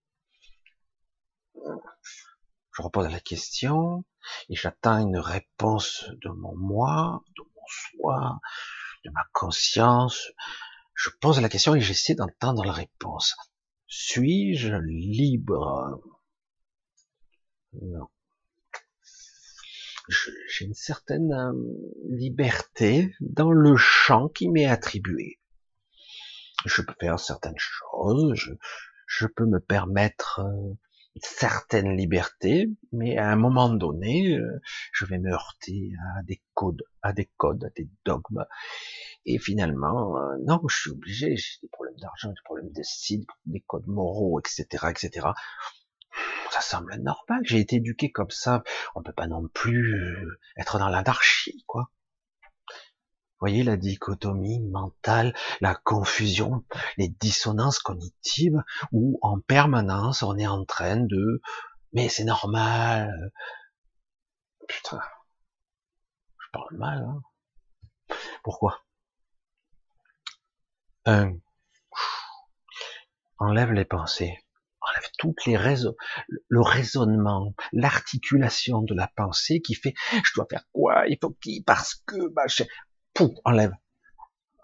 Je 1.55 2.83
repose 2.83 3.11
la 3.11 3.21
question 3.21 4.05
et 4.49 4.55
j'attends 4.55 4.99
une 4.99 5.19
réponse 5.19 6.05
de 6.23 6.29
mon 6.29 6.55
moi, 6.57 7.23
de 7.37 7.43
mon 7.43 7.67
soi, 7.67 8.39
de 9.05 9.11
ma 9.11 9.25
conscience. 9.33 10.29
Je 10.95 11.11
pose 11.21 11.41
la 11.41 11.49
question 11.49 11.75
et 11.75 11.81
j'essaie 11.81 12.15
d'entendre 12.15 12.65
la 12.65 12.73
réponse. 12.73 13.35
Suis-je 13.87 14.75
libre? 14.75 16.01
Non 17.81 18.09
j'ai 20.09 20.65
une 20.65 20.75
certaine 20.75 21.33
euh, 21.33 21.53
liberté 22.09 23.15
dans 23.21 23.51
le 23.51 23.77
champ 23.77 24.29
qui 24.29 24.49
m'est 24.49 24.67
attribué. 24.67 25.41
Je 26.65 26.83
peux 26.83 26.95
faire 27.01 27.19
certaines 27.19 27.59
choses, 27.59 28.35
je, 28.35 28.53
je 29.07 29.27
peux 29.27 29.47
me 29.47 29.61
permettre 29.61 30.41
euh, 30.41 30.75
une 31.15 31.23
certaine 31.23 31.97
liberté, 31.97 32.71
mais 32.93 33.17
à 33.17 33.31
un 33.31 33.37
moment 33.37 33.71
donné, 33.71 34.37
euh, 34.37 34.61
je 34.93 35.07
vais 35.07 35.19
me 35.19 35.31
heurter 35.31 35.93
à 36.17 36.23
des 36.23 36.43
codes, 36.55 36.83
à 37.03 37.13
des 37.13 37.31
codes, 37.37 37.65
à 37.65 37.71
des 37.71 37.89
dogmes. 38.05 38.45
Et 39.25 39.39
finalement, 39.39 40.19
non, 40.45 40.61
je 40.69 40.77
suis 40.77 40.91
obligé, 40.91 41.37
j'ai 41.37 41.59
des 41.63 41.69
problèmes 41.69 41.97
d'argent, 41.97 42.29
des 42.29 42.35
problèmes 42.45 42.71
de 42.71 42.83
style, 42.83 43.25
des 43.47 43.61
codes 43.61 43.87
moraux, 43.87 44.39
etc., 44.39 44.87
etc 44.91 45.29
ça 46.51 46.61
semble 46.61 46.95
normal. 46.97 47.41
J'ai 47.43 47.61
été 47.61 47.77
éduqué 47.77 48.11
comme 48.11 48.31
ça. 48.31 48.63
On 48.95 49.03
peut 49.03 49.13
pas 49.13 49.27
non 49.27 49.47
plus 49.49 49.95
euh, 49.95 50.39
être 50.57 50.79
dans 50.79 50.89
l'anarchie, 50.89 51.65
quoi. 51.67 51.91
Voyez 53.39 53.63
la 53.63 53.77
dichotomie 53.77 54.61
mentale, 54.61 55.35
la 55.61 55.75
confusion, 55.75 56.65
les 56.97 57.09
dissonances 57.09 57.79
cognitives, 57.79 58.63
où 58.93 59.19
en 59.23 59.41
permanence 59.41 60.23
on 60.23 60.39
est 60.39 60.47
en 60.47 60.65
train 60.65 60.97
de, 60.97 61.43
mais 61.93 62.09
c'est 62.09 62.25
normal. 62.25 63.33
Putain, 64.69 65.01
je 66.39 66.47
parle 66.53 66.77
mal. 66.77 67.05
Hein. 67.05 68.17
Pourquoi? 68.43 68.83
Un, 71.05 71.35
enlève 73.39 73.73
les 73.73 73.85
pensées 73.85 74.39
enlève 74.87 75.11
toutes 75.19 75.45
les 75.47 75.57
raisons, 75.57 75.95
le 76.49 76.61
raisonnement, 76.61 77.55
l'articulation 77.73 78.83
de 78.83 78.95
la 78.95 79.09
pensée 79.09 79.61
qui 79.61 79.75
fait, 79.75 79.95
je 80.13 80.33
dois 80.35 80.47
faire 80.49 80.65
quoi, 80.73 81.07
il 81.09 81.19
faut 81.21 81.37
qui, 81.41 81.63
parce 81.63 81.95
que, 82.07 82.33
machin, 82.35 82.65
pouf, 83.17 83.33
enlève. 83.45 83.73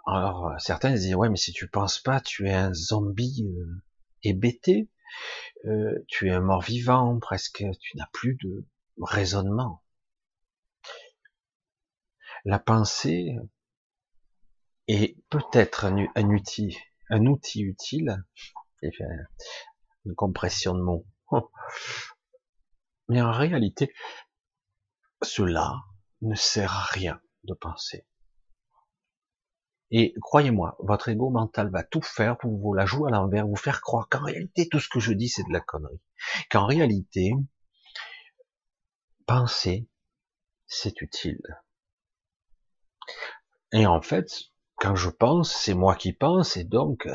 Alors, 0.07 0.49
euh, 0.49 0.59
certains 0.59 0.93
disent, 0.93 1.15
ouais, 1.15 1.31
mais 1.31 1.37
si 1.37 1.53
tu 1.53 1.69
penses 1.69 1.99
pas, 1.99 2.21
tu 2.21 2.49
es 2.49 2.53
un 2.53 2.75
zombie 2.75 3.47
euh, 3.49 3.83
hébété, 4.23 4.91
euh, 5.65 6.05
tu 6.09 6.29
es 6.29 6.33
un 6.33 6.41
mort-vivant, 6.41 7.19
presque, 7.19 7.65
tu 7.81 7.97
n'as 7.97 8.09
plus 8.13 8.37
de 8.43 8.67
raisonnement. 9.01 9.83
La 12.45 12.59
pensée 12.59 13.37
est 14.87 15.17
peut-être 15.31 15.87
un, 15.87 16.31
outil, 16.31 16.77
un 17.09 17.27
outil 17.27 17.63
utile, 17.63 18.23
une 18.83 20.15
compression 20.15 20.75
de 20.75 20.83
mots. 20.83 21.07
Mais 23.09 23.23
en 23.23 23.31
réalité, 23.31 23.95
cela 25.23 25.77
ne 26.21 26.35
sert 26.35 26.73
à 26.73 26.85
rien 26.85 27.21
de 27.45 27.55
penser. 27.55 28.05
Et 29.95 30.15
croyez-moi, 30.23 30.75
votre 30.79 31.11
ego 31.11 31.29
mental 31.29 31.71
va 31.71 31.83
tout 31.83 32.01
faire 32.01 32.39
pour 32.39 32.59
vous 32.59 32.73
la 32.73 32.87
jouer 32.87 33.11
à 33.11 33.15
l'envers, 33.15 33.47
vous 33.47 33.57
faire 33.57 33.83
croire 33.83 34.09
qu'en 34.09 34.25
réalité, 34.25 34.67
tout 34.67 34.81
ce 34.81 34.89
que 34.89 35.01
je 35.01 35.13
dis, 35.13 35.29
c'est 35.29 35.47
de 35.47 35.53
la 35.53 35.61
connerie. 35.61 36.01
Qu'en 36.51 36.65
réalité, 36.65 37.33
penser, 39.27 39.87
c'est 40.67 41.03
utile. 41.03 41.43
Et 43.73 43.87
en 43.87 44.01
fait, 44.01 44.33
quand 44.77 44.97
je 44.97 45.11
pense, 45.11 45.55
c'est 45.55 45.75
moi 45.75 45.95
qui 45.95 46.15
pense, 46.15 46.57
et 46.57 46.65
donc, 46.65 47.07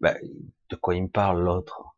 ben, 0.00 0.14
de 0.68 0.76
quoi 0.76 0.94
il 0.94 1.04
me 1.04 1.08
parle 1.08 1.42
l'autre? 1.42 1.96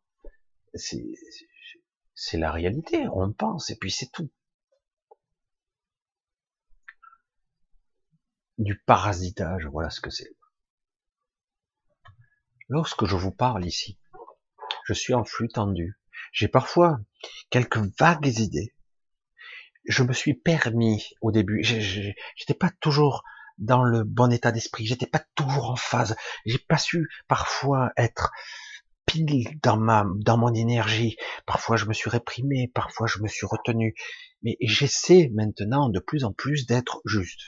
C'est 0.73 2.37
la 2.37 2.51
réalité, 2.51 3.05
on 3.13 3.33
pense, 3.33 3.69
et 3.69 3.75
puis 3.75 3.91
c'est 3.91 4.11
tout. 4.13 4.29
Du 8.57 8.79
parasitage, 8.85 9.65
voilà 9.65 9.89
ce 9.89 9.99
que 9.99 10.09
c'est. 10.09 10.33
Lorsque 12.69 13.05
je 13.05 13.15
vous 13.17 13.31
parle 13.31 13.65
ici, 13.65 13.99
je 14.85 14.93
suis 14.93 15.13
en 15.13 15.25
flux 15.25 15.49
tendu. 15.49 15.99
J'ai 16.31 16.47
parfois 16.47 16.99
quelques 17.49 17.83
vagues 17.99 18.39
idées. 18.39 18.73
Je 19.85 20.03
me 20.03 20.13
suis 20.13 20.33
permis 20.33 21.09
au 21.21 21.31
début, 21.31 21.63
j'étais 21.63 22.53
pas 22.53 22.71
toujours 22.79 23.23
dans 23.57 23.83
le 23.83 24.03
bon 24.03 24.31
état 24.31 24.51
d'esprit. 24.51 24.85
J'étais 24.85 25.05
pas 25.05 25.23
toujours 25.35 25.71
en 25.71 25.75
phase. 25.75 26.15
J'ai 26.45 26.57
pas 26.57 26.77
su 26.77 27.09
parfois 27.27 27.91
être 27.97 28.31
pile 29.05 29.59
dans 29.61 29.77
ma, 29.77 30.05
dans 30.15 30.37
mon 30.37 30.53
énergie. 30.53 31.17
Parfois 31.45 31.75
je 31.75 31.85
me 31.85 31.93
suis 31.93 32.09
réprimé, 32.09 32.71
parfois 32.73 33.07
je 33.07 33.19
me 33.19 33.27
suis 33.27 33.45
retenu. 33.45 33.95
Mais 34.43 34.57
j'essaie 34.61 35.29
maintenant 35.33 35.89
de 35.89 35.99
plus 35.99 36.23
en 36.23 36.31
plus 36.31 36.65
d'être 36.65 37.01
juste. 37.05 37.41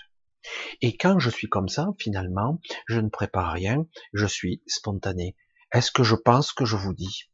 Et 0.82 0.98
quand 0.98 1.20
je 1.20 1.30
suis 1.30 1.48
comme 1.48 1.70
ça, 1.70 1.90
finalement, 2.00 2.60
je 2.88 3.00
ne 3.00 3.10
prépare 3.10 3.52
rien, 3.52 3.86
je 4.14 4.26
suis 4.26 4.62
spontané. 4.68 5.36
Est-ce 5.74 5.92
que 5.92 6.04
je 6.04 6.16
pense 6.16 6.54
que 6.54 6.66
je 6.66 6.76
vous 6.76 6.94
dis? 6.94 7.30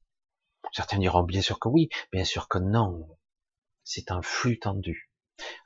Certains 0.71 0.97
diront 0.97 1.23
bien 1.23 1.41
sûr 1.41 1.59
que 1.59 1.69
oui, 1.69 1.89
bien 2.11 2.23
sûr 2.23 2.47
que 2.47 2.57
non. 2.57 3.07
C'est 3.83 4.11
un 4.11 4.21
flux 4.21 4.59
tendu. 4.59 5.11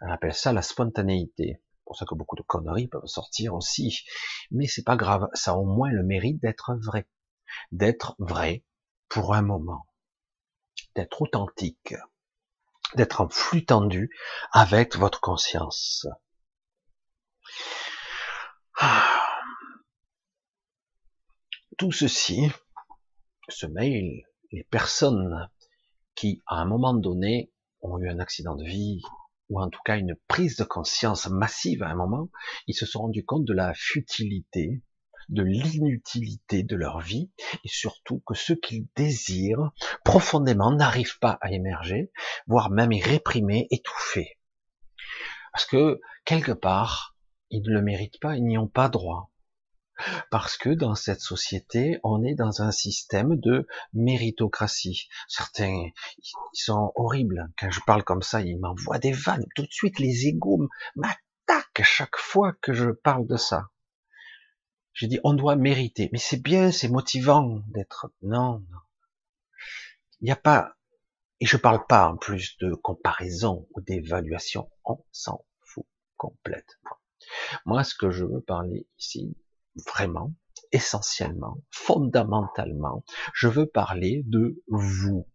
On 0.01 0.12
appelle 0.12 0.34
ça 0.34 0.54
la 0.54 0.62
spontanéité 0.62 1.62
pour 1.88 1.96
ça 1.96 2.06
que 2.06 2.16
beaucoup 2.16 2.36
de 2.36 2.44
conneries 2.44 2.89
peuvent 2.89 3.06
sortir 3.06 3.56
aussi. 3.56 4.06
Mais 4.51 4.68
c'est 4.68 4.84
pas 4.84 4.98
grave, 4.98 5.27
ça 5.34 5.51
a 5.51 5.56
au 5.56 5.66
moins 5.66 5.89
le 5.89 6.04
mérite 6.04 6.39
d'être 6.42 6.75
vrai. 6.84 7.08
D'être 7.72 8.16
vrai 8.20 8.63
pour 9.08 9.34
un 9.34 9.42
moment. 9.42 9.88
D'être 10.96 11.22
authentique. 11.22 11.96
D'être 12.96 13.22
en 13.22 13.30
flux 13.30 13.66
tendu 13.66 14.12
avec 14.51 14.98
votre 14.98 15.22
conscience. 15.22 16.06
Tout 21.77 21.91
ceci, 21.91 22.50
ce 23.50 23.67
mail, 23.67 24.24
les 24.51 24.63
personnes 24.63 25.50
qui, 26.15 26.41
à 26.48 26.55
un 26.55 26.65
moment 26.65 26.93
donné, 26.93 27.51
ont 27.81 28.00
eu 28.00 28.10
un 28.10 28.19
accident 28.19 28.55
de 28.55 28.65
vie, 28.65 29.01
ou 29.50 29.62
en 29.62 29.69
tout 29.69 29.79
cas 29.86 29.98
une 29.98 30.15
prise 30.27 30.57
de 30.57 30.63
conscience 30.63 31.27
massive 31.27 31.84
à 31.84 31.89
un 31.89 31.96
moment, 31.96 32.29
ils 32.65 32.74
se 32.74 32.86
sont 32.86 33.01
rendus 33.01 33.24
compte 33.25 33.46
de 33.46 33.53
la 33.53 33.74
futilité, 33.75 34.81
de 35.29 35.43
l'inutilité 35.43 36.63
de 36.63 36.75
leur 36.75 37.00
vie, 37.00 37.31
et 37.63 37.67
surtout 37.67 38.24
que 38.25 38.34
ce 38.34 38.53
qu'ils 38.53 38.88
désirent 38.96 39.72
profondément 40.03 40.72
n'arrivent 40.72 41.19
pas 41.19 41.38
à 41.41 41.51
émerger, 41.51 42.11
voire 42.48 42.70
même 42.70 42.92
y 42.92 43.01
réprimer, 43.01 43.68
étouffer. 43.72 44.40
Parce 45.53 45.66
que, 45.66 46.00
quelque 46.25 46.53
part, 46.53 47.17
ils 47.50 47.62
ne 47.62 47.74
le 47.74 47.81
méritent 47.81 48.20
pas, 48.20 48.36
ils 48.36 48.44
n'y 48.44 48.57
ont 48.57 48.68
pas 48.68 48.90
droit. 48.90 49.31
Parce 50.29 50.57
que 50.57 50.70
dans 50.70 50.96
cette 50.96 51.22
société, 51.22 52.00
on 52.03 52.24
est 52.24 52.36
dans 52.36 52.62
un 52.62 52.72
système 52.72 53.36
de 53.36 53.68
méritocratie. 53.94 55.10
Certains, 55.27 55.90
ils 56.20 56.60
sont 56.60 56.92
horribles. 56.96 57.51
Quand 57.57 57.72
je 57.72 57.79
parle 57.86 58.03
comme 58.03 58.22
ça, 58.22 58.42
ils 58.42 58.60
m'envoient 58.60 59.00
des 59.00 59.12
vannes. 59.12 59.46
Tout 59.55 59.64
de 59.64 59.72
suite, 59.72 59.98
les 60.00 60.27
égaux 60.27 60.70
m'attaquent 60.96 61.81
chaque 61.83 62.18
fois 62.18 62.53
que 62.62 62.74
je 62.74 62.92
parle 62.92 63.25
de 63.25 63.38
ça. 63.38 63.70
J'ai 64.94 65.07
dit, 65.07 65.20
on 65.24 65.33
doit 65.33 65.55
mériter. 65.55 66.10
Mais 66.12 66.20
c'est 66.20 66.42
bien, 66.42 66.72
c'est 66.72 66.90
motivant 66.90 67.62
d'être... 67.70 68.12
Non, 68.22 68.60
non. 68.60 68.79
Il 70.22 70.25
n'y 70.25 70.31
a 70.31 70.36
pas... 70.36 70.75
Et 71.40 71.46
je 71.46 71.57
parle 71.57 71.86
pas 71.88 72.07
en 72.10 72.18
plus 72.18 72.57
de 72.60 72.74
comparaison 72.74 73.68
ou 73.72 73.81
d'évaluation. 73.81 74.70
On 74.86 75.03
s'en 75.12 75.46
fout 75.62 75.86
complètement. 76.18 76.97
Moi, 77.66 77.83
ce 77.83 77.96
que 77.96 78.09
je 78.09 78.25
veux 78.25 78.42
parler 78.42 78.87
ici, 79.00 79.37
vraiment, 79.85 80.33
essentiellement, 80.72 81.61
fondamentalement, 81.70 83.03
je 83.33 83.48
veux 83.48 83.68
parler 83.68 84.24
de 84.25 84.61
vous. 84.68 85.27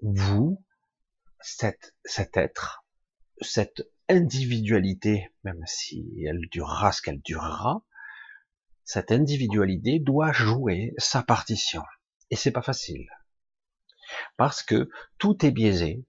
Vous, 0.00 0.62
cet, 1.40 1.94
cet 2.04 2.36
être, 2.36 2.84
cette 3.40 3.88
individualité, 4.08 5.32
même 5.44 5.62
si 5.66 6.06
elle 6.26 6.48
durera 6.50 6.92
ce 6.92 7.02
qu'elle 7.02 7.22
durera, 7.22 7.84
cette 8.84 9.12
individualité 9.12 9.98
doit 9.98 10.32
jouer 10.32 10.92
sa 10.98 11.22
partition. 11.22 11.82
Et 12.30 12.36
c'est 12.36 12.52
pas 12.52 12.62
facile. 12.62 13.08
Parce 14.36 14.62
que 14.62 14.90
tout 15.18 15.44
est 15.44 15.50
biaisé, 15.50 16.04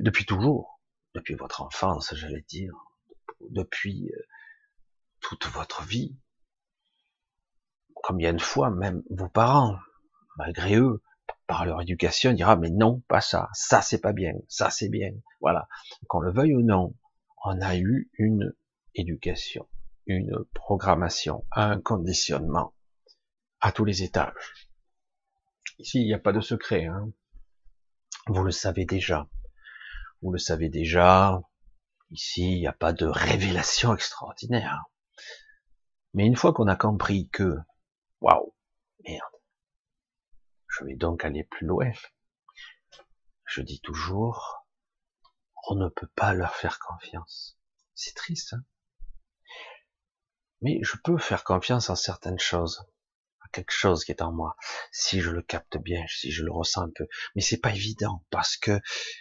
depuis 0.00 0.26
toujours, 0.26 0.80
depuis 1.14 1.34
votre 1.34 1.62
enfance, 1.62 2.14
j'allais 2.14 2.44
dire, 2.48 2.74
depuis 3.50 4.10
euh, 4.14 4.22
toute 5.20 5.46
votre 5.46 5.84
vie. 5.84 6.16
Combien 7.94 8.32
de 8.32 8.40
fois 8.40 8.70
même 8.70 9.02
vos 9.10 9.28
parents, 9.28 9.76
malgré 10.36 10.76
eux, 10.76 11.02
par 11.46 11.64
leur 11.64 11.80
éducation, 11.80 12.32
dira 12.32 12.56
mais 12.56 12.70
non, 12.70 13.00
pas 13.08 13.20
ça, 13.20 13.48
ça 13.52 13.82
c'est 13.82 14.00
pas 14.00 14.12
bien, 14.12 14.34
ça 14.48 14.70
c'est 14.70 14.88
bien. 14.88 15.12
Voilà. 15.40 15.68
Qu'on 16.06 16.20
le 16.20 16.32
veuille 16.32 16.54
ou 16.54 16.62
non, 16.62 16.94
on 17.44 17.60
a 17.60 17.76
eu 17.76 18.10
une 18.18 18.54
éducation, 18.94 19.68
une 20.06 20.44
programmation, 20.54 21.46
un 21.52 21.80
conditionnement 21.80 22.74
à 23.60 23.72
tous 23.72 23.84
les 23.84 24.02
étages. 24.02 24.68
Ici, 25.78 26.00
il 26.00 26.06
n'y 26.06 26.14
a 26.14 26.18
pas 26.18 26.32
de 26.32 26.40
secret. 26.40 26.86
Hein. 26.86 27.12
Vous 28.26 28.42
le 28.42 28.50
savez 28.50 28.84
déjà. 28.84 29.28
Vous 30.22 30.32
le 30.32 30.38
savez 30.38 30.68
déjà. 30.68 31.40
Ici, 32.10 32.52
il 32.52 32.60
n'y 32.60 32.66
a 32.66 32.72
pas 32.72 32.92
de 32.92 33.06
révélation 33.06 33.94
extraordinaire. 33.94 34.84
Mais 36.14 36.26
une 36.26 36.36
fois 36.36 36.52
qu'on 36.52 36.68
a 36.68 36.76
compris 36.76 37.28
que, 37.28 37.56
waouh, 38.20 38.54
merde, 39.04 39.22
je 40.68 40.84
vais 40.84 40.96
donc 40.96 41.24
aller 41.24 41.44
plus 41.44 41.66
loin, 41.66 41.92
je 43.44 43.60
dis 43.60 43.80
toujours, 43.80 44.66
on 45.68 45.74
ne 45.74 45.88
peut 45.88 46.10
pas 46.14 46.32
leur 46.32 46.54
faire 46.54 46.78
confiance. 46.78 47.58
C'est 47.94 48.14
triste, 48.14 48.54
hein 48.54 48.64
mais 50.60 50.80
je 50.82 50.96
peux 51.02 51.18
faire 51.18 51.44
confiance 51.44 51.90
en 51.90 51.94
certaines 51.94 52.38
choses, 52.38 52.84
à 53.40 53.48
quelque 53.52 53.72
chose 53.72 54.04
qui 54.04 54.12
est 54.12 54.22
en 54.22 54.32
moi, 54.32 54.56
si 54.92 55.20
je 55.20 55.30
le 55.30 55.42
capte 55.42 55.78
bien, 55.78 56.04
si 56.08 56.30
je 56.32 56.44
le 56.44 56.52
ressens 56.52 56.82
un 56.82 56.90
peu. 56.94 57.06
Mais 57.34 57.42
c'est 57.42 57.60
pas 57.60 57.74
évident 57.74 58.24
parce 58.30 58.56
que 58.56 58.80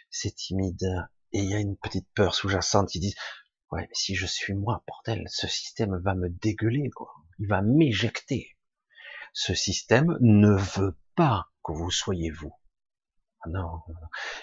c'est 0.10 0.34
timide 0.36 1.08
et 1.33 1.39
il 1.39 1.49
y 1.49 1.53
a 1.53 1.59
une 1.59 1.77
petite 1.77 2.07
peur 2.13 2.33
sous-jacente 2.33 2.89
qui 2.89 2.99
dit 2.99 3.15
Ouais, 3.71 3.89
si 3.91 4.15
je 4.15 4.25
suis 4.25 4.53
moi, 4.53 4.83
bordel, 4.87 5.25
ce 5.29 5.47
système 5.47 5.97
va 5.97 6.15
me 6.15 6.29
dégueuler, 6.29 6.89
quoi. 6.89 7.13
Il 7.39 7.47
va 7.47 7.61
m'éjecter. 7.61 8.55
Ce 9.33 9.53
système 9.53 10.17
ne 10.21 10.53
veut 10.53 10.97
pas 11.15 11.49
que 11.63 11.73
vous 11.73 11.91
soyez 11.91 12.31
vous. 12.31 12.53
Ah 13.41 13.49
non, 13.49 13.81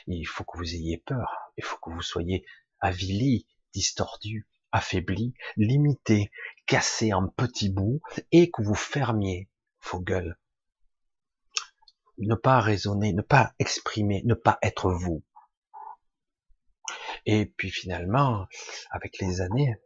il 0.07 0.27
faut 0.27 0.45
que 0.45 0.59
vous 0.59 0.75
ayez 0.75 0.99
peur. 0.99 1.53
Il 1.57 1.65
faut 1.65 1.79
que 1.79 1.91
vous 1.91 2.03
soyez 2.03 2.45
avili, 2.81 3.47
distordu, 3.73 4.47
affaibli, 4.73 5.35
limité, 5.57 6.31
cassé 6.67 7.15
en 7.15 7.29
petits 7.29 7.71
bouts 7.71 8.01
et 8.31 8.51
que 8.51 8.63
vous 8.63 8.75
fermiez 8.75 9.49
vos 9.91 10.01
gueules. 10.01 10.39
Ne 12.19 12.35
pas 12.35 12.61
raisonner, 12.61 13.13
ne 13.13 13.23
pas 13.23 13.55
exprimer, 13.59 14.23
ne 14.25 14.35
pas 14.35 14.59
être 14.63 14.93
vous. 14.93 15.25
Et 17.27 17.47
puis 17.47 17.71
finalement, 17.71 18.47
avec 18.91 19.19
les 19.19 19.41
années, 19.41 19.77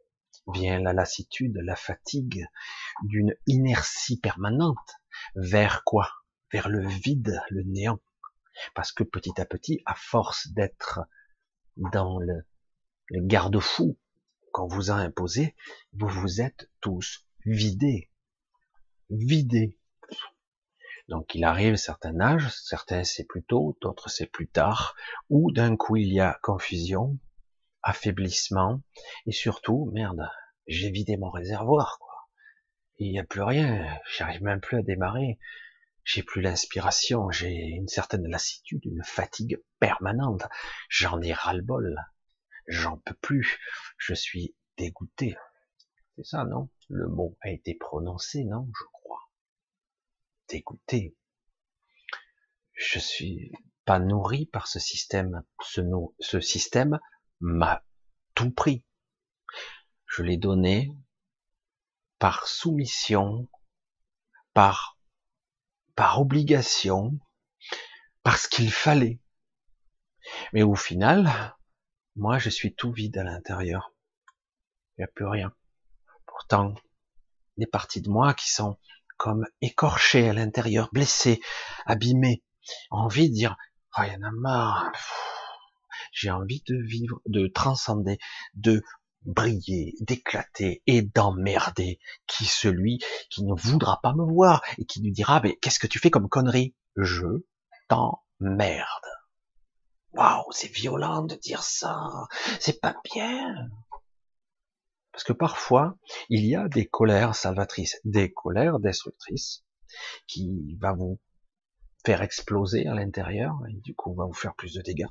vient 0.52 0.80
la 0.80 0.92
lassitude, 0.92 1.58
la 1.62 1.76
fatigue 1.76 2.46
d'une 3.02 3.34
inertie 3.46 4.18
permanente. 4.18 4.76
Vers 5.34 5.84
quoi? 5.84 6.08
Vers 6.52 6.68
le 6.68 6.86
vide, 6.86 7.40
le 7.50 7.62
néant. 7.62 8.00
Parce 8.74 8.92
que 8.92 9.04
petit 9.04 9.40
à 9.40 9.44
petit, 9.44 9.82
à 9.86 9.94
force 9.94 10.48
d'être 10.48 11.00
dans 11.76 12.18
le, 12.18 12.44
garde-fou 13.10 13.98
qu'on 14.52 14.66
vous 14.66 14.90
a 14.90 14.94
imposé, 14.94 15.54
vous 15.92 16.08
vous 16.08 16.40
êtes 16.40 16.70
tous 16.80 17.26
vidés. 17.44 18.10
Vidés. 19.10 19.78
Donc 21.08 21.34
il 21.34 21.44
arrive 21.44 21.76
certains 21.76 22.20
âges, 22.20 22.50
certains 22.50 23.04
c'est 23.04 23.24
plus 23.24 23.42
tôt, 23.42 23.78
d'autres 23.80 24.10
c'est 24.10 24.26
plus 24.26 24.48
tard, 24.48 24.94
où 25.30 25.50
d'un 25.52 25.76
coup 25.76 25.96
il 25.96 26.12
y 26.12 26.20
a 26.20 26.38
confusion, 26.42 27.18
affaiblissement, 27.88 28.82
et 29.24 29.32
surtout, 29.32 29.90
merde, 29.94 30.28
j'ai 30.66 30.90
vidé 30.90 31.16
mon 31.16 31.30
réservoir, 31.30 31.98
quoi. 31.98 32.28
Il 32.98 33.10
n'y 33.10 33.18
a 33.18 33.24
plus 33.24 33.42
rien, 33.42 33.98
j'arrive 34.14 34.42
même 34.42 34.60
plus 34.60 34.78
à 34.78 34.82
démarrer. 34.82 35.38
J'ai 36.04 36.22
plus 36.22 36.42
l'inspiration, 36.42 37.30
j'ai 37.30 37.54
une 37.54 37.88
certaine 37.88 38.26
lassitude, 38.28 38.84
une 38.84 39.02
fatigue 39.04 39.62
permanente. 39.78 40.42
J'en 40.90 41.20
ai 41.22 41.32
ras-le-bol. 41.32 41.96
J'en 42.66 42.98
peux 42.98 43.14
plus. 43.14 43.58
Je 43.96 44.12
suis 44.12 44.54
dégoûté. 44.76 45.36
C'est 46.16 46.26
ça, 46.26 46.44
non? 46.44 46.68
Le 46.90 47.08
mot 47.08 47.38
a 47.40 47.50
été 47.50 47.74
prononcé, 47.74 48.44
non 48.44 48.68
Je 48.74 48.84
crois. 48.92 49.30
Dégoûté. 50.48 51.16
Je 52.74 52.98
suis 52.98 53.52
pas 53.86 53.98
nourri 53.98 54.46
par 54.46 54.66
ce 54.66 54.78
système. 54.78 55.42
Ce, 55.62 55.80
ce 56.20 56.40
système 56.40 56.98
m'a 57.40 57.84
tout 58.34 58.50
pris. 58.50 58.84
Je 60.06 60.22
l'ai 60.22 60.36
donné 60.36 60.90
par 62.18 62.48
soumission, 62.48 63.48
par, 64.54 64.98
par 65.94 66.20
obligation, 66.20 67.18
parce 68.22 68.46
qu'il 68.46 68.72
fallait. 68.72 69.20
Mais 70.52 70.62
au 70.62 70.74
final, 70.74 71.56
moi, 72.16 72.38
je 72.38 72.50
suis 72.50 72.74
tout 72.74 72.92
vide 72.92 73.18
à 73.18 73.24
l'intérieur. 73.24 73.94
Il 74.96 75.02
n'y 75.02 75.04
a 75.04 75.08
plus 75.08 75.26
rien. 75.26 75.54
Pourtant, 76.26 76.74
des 77.56 77.66
parties 77.66 78.02
de 78.02 78.10
moi 78.10 78.34
qui 78.34 78.50
sont 78.50 78.78
comme 79.16 79.46
écorchées 79.60 80.28
à 80.28 80.32
l'intérieur, 80.32 80.88
blessées, 80.92 81.40
abîmées, 81.86 82.42
envie 82.90 83.28
de 83.28 83.34
dire, 83.34 83.56
ah, 83.92 84.06
il 84.06 84.12
y 84.12 84.16
en 84.16 84.22
a 84.22 84.30
marre. 84.30 84.92
J'ai 86.20 86.32
envie 86.32 86.64
de 86.66 86.74
vivre, 86.74 87.20
de 87.26 87.46
transcender, 87.46 88.18
de 88.54 88.82
briller, 89.22 89.94
d'éclater 90.00 90.82
et 90.88 91.02
d'emmerder 91.02 92.00
qui 92.26 92.44
celui 92.44 92.98
qui 93.30 93.44
ne 93.44 93.54
voudra 93.54 94.00
pas 94.02 94.14
me 94.14 94.24
voir 94.24 94.60
et 94.78 94.84
qui 94.84 95.00
nous 95.00 95.12
dira 95.12 95.40
mais 95.40 95.54
qu'est-ce 95.62 95.78
que 95.78 95.86
tu 95.86 96.00
fais 96.00 96.10
comme 96.10 96.28
connerie? 96.28 96.74
Je 96.96 97.44
t'emmerde. 97.86 99.06
Waouh, 100.12 100.50
c'est 100.50 100.72
violent 100.72 101.22
de 101.22 101.36
dire 101.36 101.62
ça. 101.62 102.26
C'est 102.58 102.80
pas 102.80 102.96
bien. 103.14 103.68
Parce 105.12 105.22
que 105.22 105.32
parfois, 105.32 105.96
il 106.30 106.44
y 106.46 106.56
a 106.56 106.66
des 106.66 106.86
colères 106.86 107.36
salvatrices, 107.36 108.00
des 108.04 108.32
colères 108.32 108.80
destructrices 108.80 109.64
qui 110.26 110.76
va 110.80 110.94
vous 110.94 111.20
faire 112.04 112.22
exploser 112.22 112.88
à 112.88 112.94
l'intérieur 112.94 113.54
et 113.68 113.74
du 113.74 113.94
coup 113.94 114.14
va 114.14 114.24
vous 114.24 114.34
faire 114.34 114.56
plus 114.56 114.74
de 114.74 114.82
dégâts. 114.82 115.06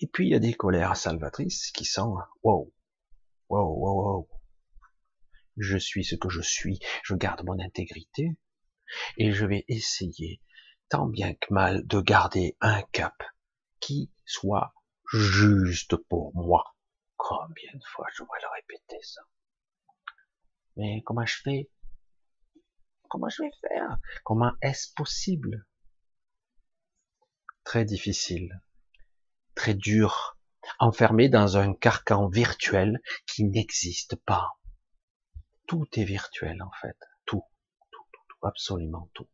Et 0.00 0.06
puis 0.06 0.26
il 0.26 0.30
y 0.30 0.34
a 0.34 0.40
des 0.40 0.54
colères 0.54 0.96
salvatrices 0.96 1.70
qui 1.70 1.84
sont 1.84 2.16
wow, 2.42 2.72
wow, 3.48 3.78
wow, 3.78 4.16
wow. 4.16 4.28
Je 5.56 5.76
suis 5.76 6.04
ce 6.04 6.16
que 6.16 6.28
je 6.28 6.40
suis, 6.40 6.80
je 7.04 7.14
garde 7.14 7.44
mon 7.44 7.58
intégrité 7.60 8.36
et 9.18 9.32
je 9.32 9.46
vais 9.46 9.64
essayer 9.68 10.40
tant 10.88 11.06
bien 11.06 11.34
que 11.34 11.52
mal 11.52 11.86
de 11.86 12.00
garder 12.00 12.56
un 12.60 12.82
cap 12.92 13.14
qui 13.80 14.10
soit 14.24 14.74
juste 15.12 15.96
pour 15.96 16.34
moi. 16.34 16.74
Combien 17.16 17.72
de 17.72 17.84
fois 17.86 18.06
je 18.12 18.24
dois 18.24 18.38
le 18.42 18.48
répéter 18.54 19.00
ça? 19.02 19.22
Mais 20.76 21.02
comment 21.04 21.24
je 21.24 21.36
fais? 21.42 21.70
Comment 23.08 23.28
je 23.28 23.42
vais 23.42 23.52
faire? 23.60 23.98
Comment 24.24 24.52
est-ce 24.60 24.92
possible? 24.94 25.66
Très 27.62 27.84
difficile 27.84 28.60
très 29.64 29.72
dur, 29.72 30.36
enfermé 30.78 31.30
dans 31.30 31.56
un 31.56 31.72
carcan 31.72 32.28
virtuel 32.28 33.00
qui 33.26 33.44
n'existe 33.44 34.14
pas. 34.14 34.58
Tout 35.66 35.88
est 35.94 36.04
virtuel 36.04 36.62
en 36.62 36.70
fait, 36.82 36.98
tout, 37.24 37.42
tout, 37.90 38.04
tout, 38.12 38.20
tout 38.28 38.46
absolument 38.46 39.08
tout. 39.14 39.26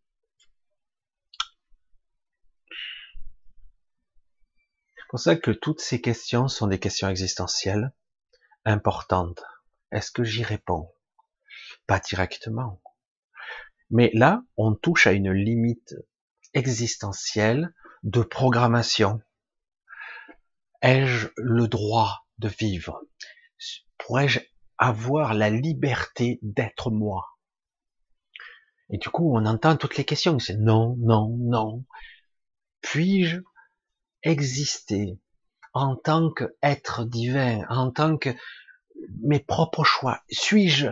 C'est 4.95 5.09
pour 5.09 5.19
ça 5.19 5.35
que 5.35 5.51
toutes 5.51 5.81
ces 5.81 6.01
questions 6.01 6.47
sont 6.47 6.69
des 6.69 6.79
questions 6.79 7.09
existentielles 7.09 7.93
importantes. 8.65 9.43
Est-ce 9.91 10.13
que 10.13 10.23
j'y 10.23 10.45
réponds? 10.45 10.95
Pas 11.89 11.99
directement. 11.99 12.81
Mais 13.91 14.13
là, 14.15 14.45
on 14.57 14.77
touche 14.77 15.09
à 15.09 15.13
une 15.13 15.33
limite 15.33 15.97
existentielle 16.55 17.75
de 18.05 18.23
programmation. 18.23 19.21
Ai-je 20.83 21.29
le 21.37 21.69
droit 21.69 22.27
de 22.39 22.49
vivre? 22.49 23.03
Pourrais-je 23.99 24.41
avoir 24.79 25.35
la 25.35 25.51
liberté 25.51 26.39
d'être 26.43 26.91
moi? 26.91 27.27
Et 28.89 28.99
du 28.99 29.09
coup, 29.09 29.37
on 29.37 29.45
entend 29.47 29.77
toutes 29.77 29.97
les 29.97 30.05
questions. 30.05 30.39
C'est 30.39 30.57
non, 30.57 30.97
non, 30.99 31.37
non. 31.39 31.85
Puis-je 32.81 33.41
exister 34.23 35.19
en 35.73 35.97
tant 35.97 36.31
qu'être 36.33 37.05
divin, 37.05 37.65
en 37.69 37.91
tant 37.91 38.17
que 38.17 38.31
mes 39.23 39.39
propres 39.39 39.85
choix? 39.85 40.23
Suis-je 40.31 40.89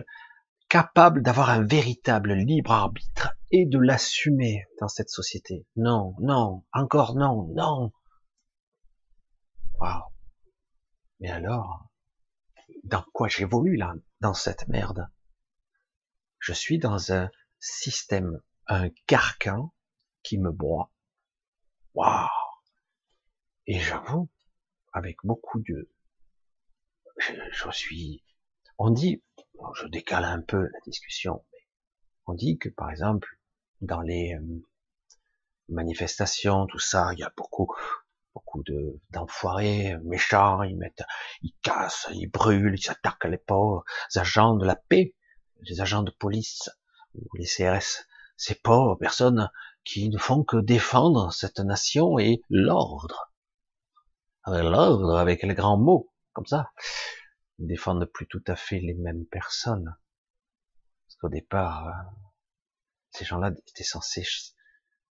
capable 0.69 1.23
d'avoir 1.23 1.49
un 1.49 1.65
véritable 1.65 2.33
libre 2.33 2.71
arbitre 2.71 3.35
et 3.51 3.65
de 3.65 3.79
l'assumer 3.79 4.65
dans 4.79 4.87
cette 4.87 5.09
société? 5.09 5.65
Non, 5.75 6.15
non, 6.19 6.63
encore 6.71 7.15
non, 7.15 7.51
non. 7.55 7.91
Mais 11.19 11.29
alors, 11.29 11.85
dans 12.83 13.03
quoi 13.13 13.27
j'évolue 13.27 13.75
là, 13.75 13.93
dans 14.21 14.33
cette 14.33 14.67
merde? 14.67 15.07
Je 16.39 16.53
suis 16.53 16.79
dans 16.79 17.11
un 17.11 17.29
système, 17.59 18.41
un 18.67 18.89
carcan 19.07 19.73
qui 20.23 20.37
me 20.37 20.51
broie. 20.51 20.91
Waouh. 21.93 22.27
Et 23.67 23.79
j'avoue, 23.79 24.29
avec 24.93 25.17
beaucoup 25.23 25.59
de, 25.59 25.89
je, 27.17 27.33
je, 27.51 27.71
suis, 27.71 28.23
on 28.77 28.89
dit, 28.89 29.21
je 29.75 29.87
décale 29.87 30.23
un 30.23 30.41
peu 30.41 30.61
la 30.61 30.79
discussion, 30.85 31.43
mais 31.51 31.59
on 32.25 32.33
dit 32.33 32.57
que 32.57 32.69
par 32.69 32.89
exemple, 32.89 33.39
dans 33.81 34.01
les 34.01 34.33
euh, 34.35 34.65
manifestations, 35.67 36.65
tout 36.67 36.79
ça, 36.79 37.11
il 37.13 37.19
y 37.19 37.23
a 37.23 37.33
beaucoup 37.35 37.75
beaucoup 38.39 38.63
de 38.63 38.99
d'enfoirés 39.11 39.97
méchants, 40.03 40.63
ils 40.63 40.77
mettent, 40.77 41.03
ils 41.41 41.53
cassent, 41.61 42.07
ils 42.11 42.27
brûlent, 42.27 42.75
ils 42.77 42.89
attaquent 42.89 43.25
les 43.25 43.37
pauvres 43.37 43.83
agents 44.15 44.55
de 44.55 44.65
la 44.65 44.75
paix, 44.75 45.15
les 45.61 45.81
agents 45.81 46.03
de 46.03 46.11
police 46.11 46.69
ou 47.15 47.27
les 47.37 47.45
CRS, 47.45 48.05
ces 48.37 48.55
pauvres 48.55 48.95
personnes 48.95 49.49
qui 49.83 50.09
ne 50.09 50.17
font 50.17 50.43
que 50.43 50.57
défendre 50.57 51.33
cette 51.33 51.59
nation 51.59 52.17
et 52.17 52.41
l'ordre. 52.49 53.31
L'ordre 54.47 55.17
avec 55.17 55.43
les 55.43 55.53
grands 55.53 55.77
mots, 55.77 56.11
comme 56.33 56.45
ça. 56.45 56.71
Ils 57.59 57.67
défendent 57.67 58.05
plus 58.05 58.27
tout 58.27 58.43
à 58.47 58.55
fait 58.55 58.79
les 58.79 58.93
mêmes 58.93 59.25
personnes. 59.25 59.95
Parce 61.05 61.15
qu'au 61.19 61.29
départ, 61.29 61.87
euh, 61.87 61.91
ces 63.11 63.25
gens-là 63.25 63.51
étaient 63.67 63.83
censés 63.83 64.25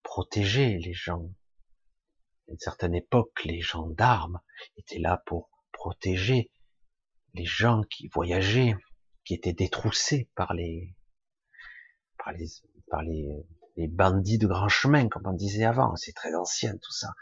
protéger 0.03 0.79
les 0.79 0.95
gens, 0.95 1.29
à 2.49 2.53
une 2.53 2.59
certaine 2.59 2.95
époque, 2.95 3.45
les 3.45 3.61
gendarmes 3.61 4.41
étaient 4.77 4.99
là 4.99 5.23
pour 5.27 5.51
protéger 5.73 6.51
les 7.35 7.45
gens 7.45 7.83
qui 7.91 8.09
voyageaient, 8.09 8.75
qui 9.25 9.35
étaient 9.35 9.53
détroussés 9.53 10.31
par 10.35 10.55
les, 10.55 10.97
par 12.17 12.33
les, 12.33 12.49
par 12.91 13.03
les, 13.03 13.29
les 13.77 13.89
bandits 13.89 14.39
de 14.39 14.47
grand 14.47 14.69
chemin, 14.69 15.09
comme 15.09 15.27
on 15.27 15.33
disait 15.33 15.65
avant. 15.65 15.95
C'est 15.97 16.15
très 16.15 16.35
ancien 16.35 16.77
tout 16.77 16.93
ça. 16.93 17.15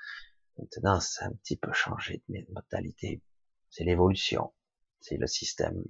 Maintenant, 0.58 1.00
c'est 1.00 1.24
un 1.24 1.32
petit 1.32 1.56
peu 1.56 1.72
changé 1.72 2.22
de 2.28 2.46
mentalité. 2.52 3.22
C'est 3.68 3.84
l'évolution. 3.84 4.54
C'est 5.00 5.18
le 5.18 5.26
système. 5.26 5.82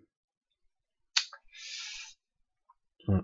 Hmm. 3.07 3.21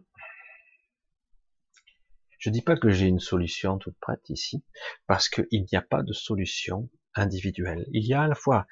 Je 2.42 2.50
dis 2.50 2.60
pas 2.60 2.76
que 2.76 2.90
j'ai 2.90 3.06
une 3.06 3.20
solution 3.20 3.78
toute 3.78 3.96
prête 4.00 4.28
ici, 4.28 4.64
parce 5.06 5.28
qu'il 5.28 5.46
n'y 5.52 5.78
a 5.78 5.80
pas 5.80 6.02
de 6.02 6.12
solution 6.12 6.90
individuelle. 7.14 7.86
Il 7.92 8.04
y 8.04 8.14
a 8.14 8.22
à 8.22 8.26
la 8.26 8.34
fois 8.34 8.66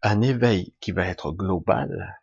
un 0.00 0.20
éveil 0.20 0.76
qui 0.78 0.92
va 0.92 1.04
être 1.04 1.32
global, 1.32 2.20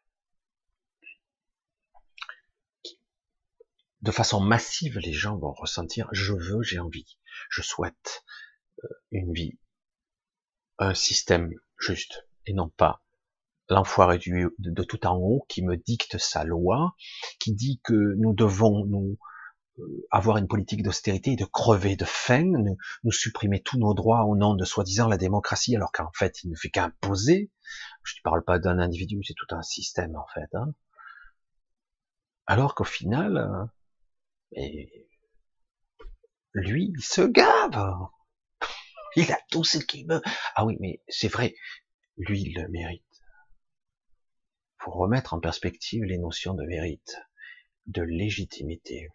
de 4.01 4.11
façon 4.11 4.39
massive, 4.39 4.97
les 4.99 5.11
gens 5.11 5.37
vont 5.37 5.51
ressentir 5.51 6.07
je 6.13 6.31
veux, 6.31 6.61
j'ai 6.61 6.79
envie, 6.79 7.17
je 7.49 7.61
souhaite 7.61 8.23
euh, 8.81 8.87
une 9.11 9.33
vie, 9.33 9.59
un 10.77 10.93
système 10.93 11.51
juste, 11.77 12.29
et 12.45 12.53
non 12.53 12.69
pas 12.69 13.03
l'enfoiré 13.67 14.19
de 14.19 14.83
tout 14.83 15.05
en 15.05 15.17
haut 15.17 15.45
qui 15.49 15.63
me 15.63 15.75
dicte 15.75 16.17
sa 16.17 16.45
loi, 16.45 16.95
qui 17.41 17.53
dit 17.53 17.81
que 17.83 18.13
nous 18.15 18.33
devons 18.33 18.85
nous 18.85 19.17
avoir 20.11 20.38
une 20.38 20.47
politique 20.47 20.83
d'austérité 20.83 21.31
et 21.31 21.35
de 21.35 21.45
crever 21.45 21.95
de 21.95 22.05
faim, 22.05 22.51
nous, 23.03 23.11
supprimer 23.11 23.61
tous 23.61 23.77
nos 23.77 23.93
droits 23.93 24.23
au 24.25 24.35
nom 24.35 24.53
de 24.53 24.65
soi-disant 24.65 25.07
la 25.07 25.17
démocratie, 25.17 25.75
alors 25.75 25.91
qu'en 25.91 26.11
fait, 26.13 26.43
il 26.43 26.49
ne 26.49 26.55
fait 26.55 26.69
qu'imposer. 26.69 27.51
Je 28.03 28.15
ne 28.17 28.21
parle 28.23 28.43
pas 28.43 28.59
d'un 28.59 28.79
individu, 28.79 29.21
c'est 29.23 29.33
tout 29.33 29.53
un 29.53 29.61
système 29.61 30.15
en 30.15 30.25
fait. 30.33 30.53
Hein. 30.55 30.73
Alors 32.45 32.75
qu'au 32.75 32.83
final, 32.83 33.69
euh, 34.57 34.85
lui, 36.53 36.93
il 36.95 37.03
se 37.03 37.21
gave. 37.21 38.07
Il 39.17 39.31
a 39.31 39.39
tout 39.49 39.63
ce 39.63 39.77
qu'il 39.77 40.07
veut. 40.07 40.21
Ah 40.55 40.65
oui, 40.65 40.75
mais 40.81 41.01
c'est 41.07 41.29
vrai, 41.29 41.55
lui, 42.17 42.41
il 42.41 42.53
le 42.53 42.67
mérite. 42.67 43.03
Faut 44.79 44.91
remettre 44.91 45.33
en 45.33 45.39
perspective 45.39 46.03
les 46.03 46.17
notions 46.17 46.53
de 46.53 46.65
mérite, 46.65 47.15
de 47.88 48.01
légitimité. 48.01 49.07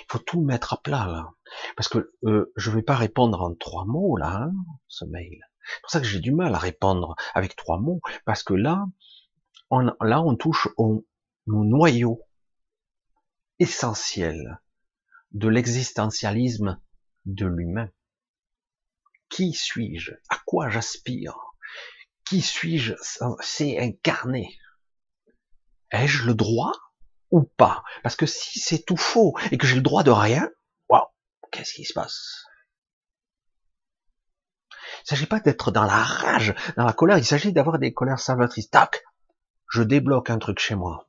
Il 0.00 0.12
faut 0.12 0.18
tout 0.18 0.40
mettre 0.40 0.72
à 0.72 0.82
plat 0.82 1.06
là, 1.06 1.30
parce 1.76 1.88
que 1.88 2.12
euh, 2.24 2.52
je 2.56 2.70
vais 2.70 2.82
pas 2.82 2.96
répondre 2.96 3.40
en 3.42 3.54
trois 3.54 3.84
mots 3.84 4.16
là, 4.16 4.44
hein, 4.44 4.52
ce 4.88 5.04
mail. 5.04 5.40
C'est 5.64 5.80
pour 5.82 5.90
ça 5.90 6.00
que 6.00 6.06
j'ai 6.06 6.20
du 6.20 6.32
mal 6.32 6.54
à 6.54 6.58
répondre 6.58 7.14
avec 7.34 7.56
trois 7.56 7.78
mots, 7.78 8.00
parce 8.24 8.42
que 8.42 8.54
là, 8.54 8.84
on, 9.70 9.80
là, 10.00 10.22
on 10.22 10.34
touche 10.34 10.68
au, 10.76 11.06
au 11.46 11.64
noyau 11.64 12.20
essentiel 13.58 14.60
de 15.32 15.48
l'existentialisme 15.48 16.80
de 17.24 17.46
l'humain. 17.46 17.90
Qui 19.28 19.52
suis-je? 19.52 20.12
À 20.28 20.38
quoi 20.44 20.68
j'aspire? 20.68 21.36
Qui 22.24 22.40
suis-je? 22.40 22.94
C'est 23.40 23.78
incarné. 23.78 24.58
Ai-je 25.90 26.26
le 26.26 26.34
droit? 26.34 26.72
Ou 27.32 27.42
pas 27.42 27.82
Parce 28.02 28.14
que 28.14 28.26
si 28.26 28.60
c'est 28.60 28.84
tout 28.84 28.96
faux 28.96 29.36
et 29.50 29.58
que 29.58 29.66
j'ai 29.66 29.76
le 29.76 29.82
droit 29.82 30.04
de 30.04 30.10
rien, 30.10 30.48
waouh, 30.88 31.06
qu'est-ce 31.50 31.74
qui 31.74 31.84
se 31.84 31.92
passe? 31.92 32.44
Il 34.98 35.04
ne 35.04 35.16
s'agit 35.16 35.26
pas 35.26 35.40
d'être 35.40 35.72
dans 35.72 35.82
la 35.82 36.00
rage, 36.02 36.54
dans 36.76 36.84
la 36.84 36.92
colère, 36.92 37.18
il 37.18 37.24
s'agit 37.24 37.52
d'avoir 37.52 37.80
des 37.80 37.92
colères 37.92 38.20
salvatrices. 38.20 38.70
Tac, 38.70 39.02
je 39.68 39.82
débloque 39.82 40.30
un 40.30 40.38
truc 40.38 40.60
chez 40.60 40.76
moi. 40.76 41.08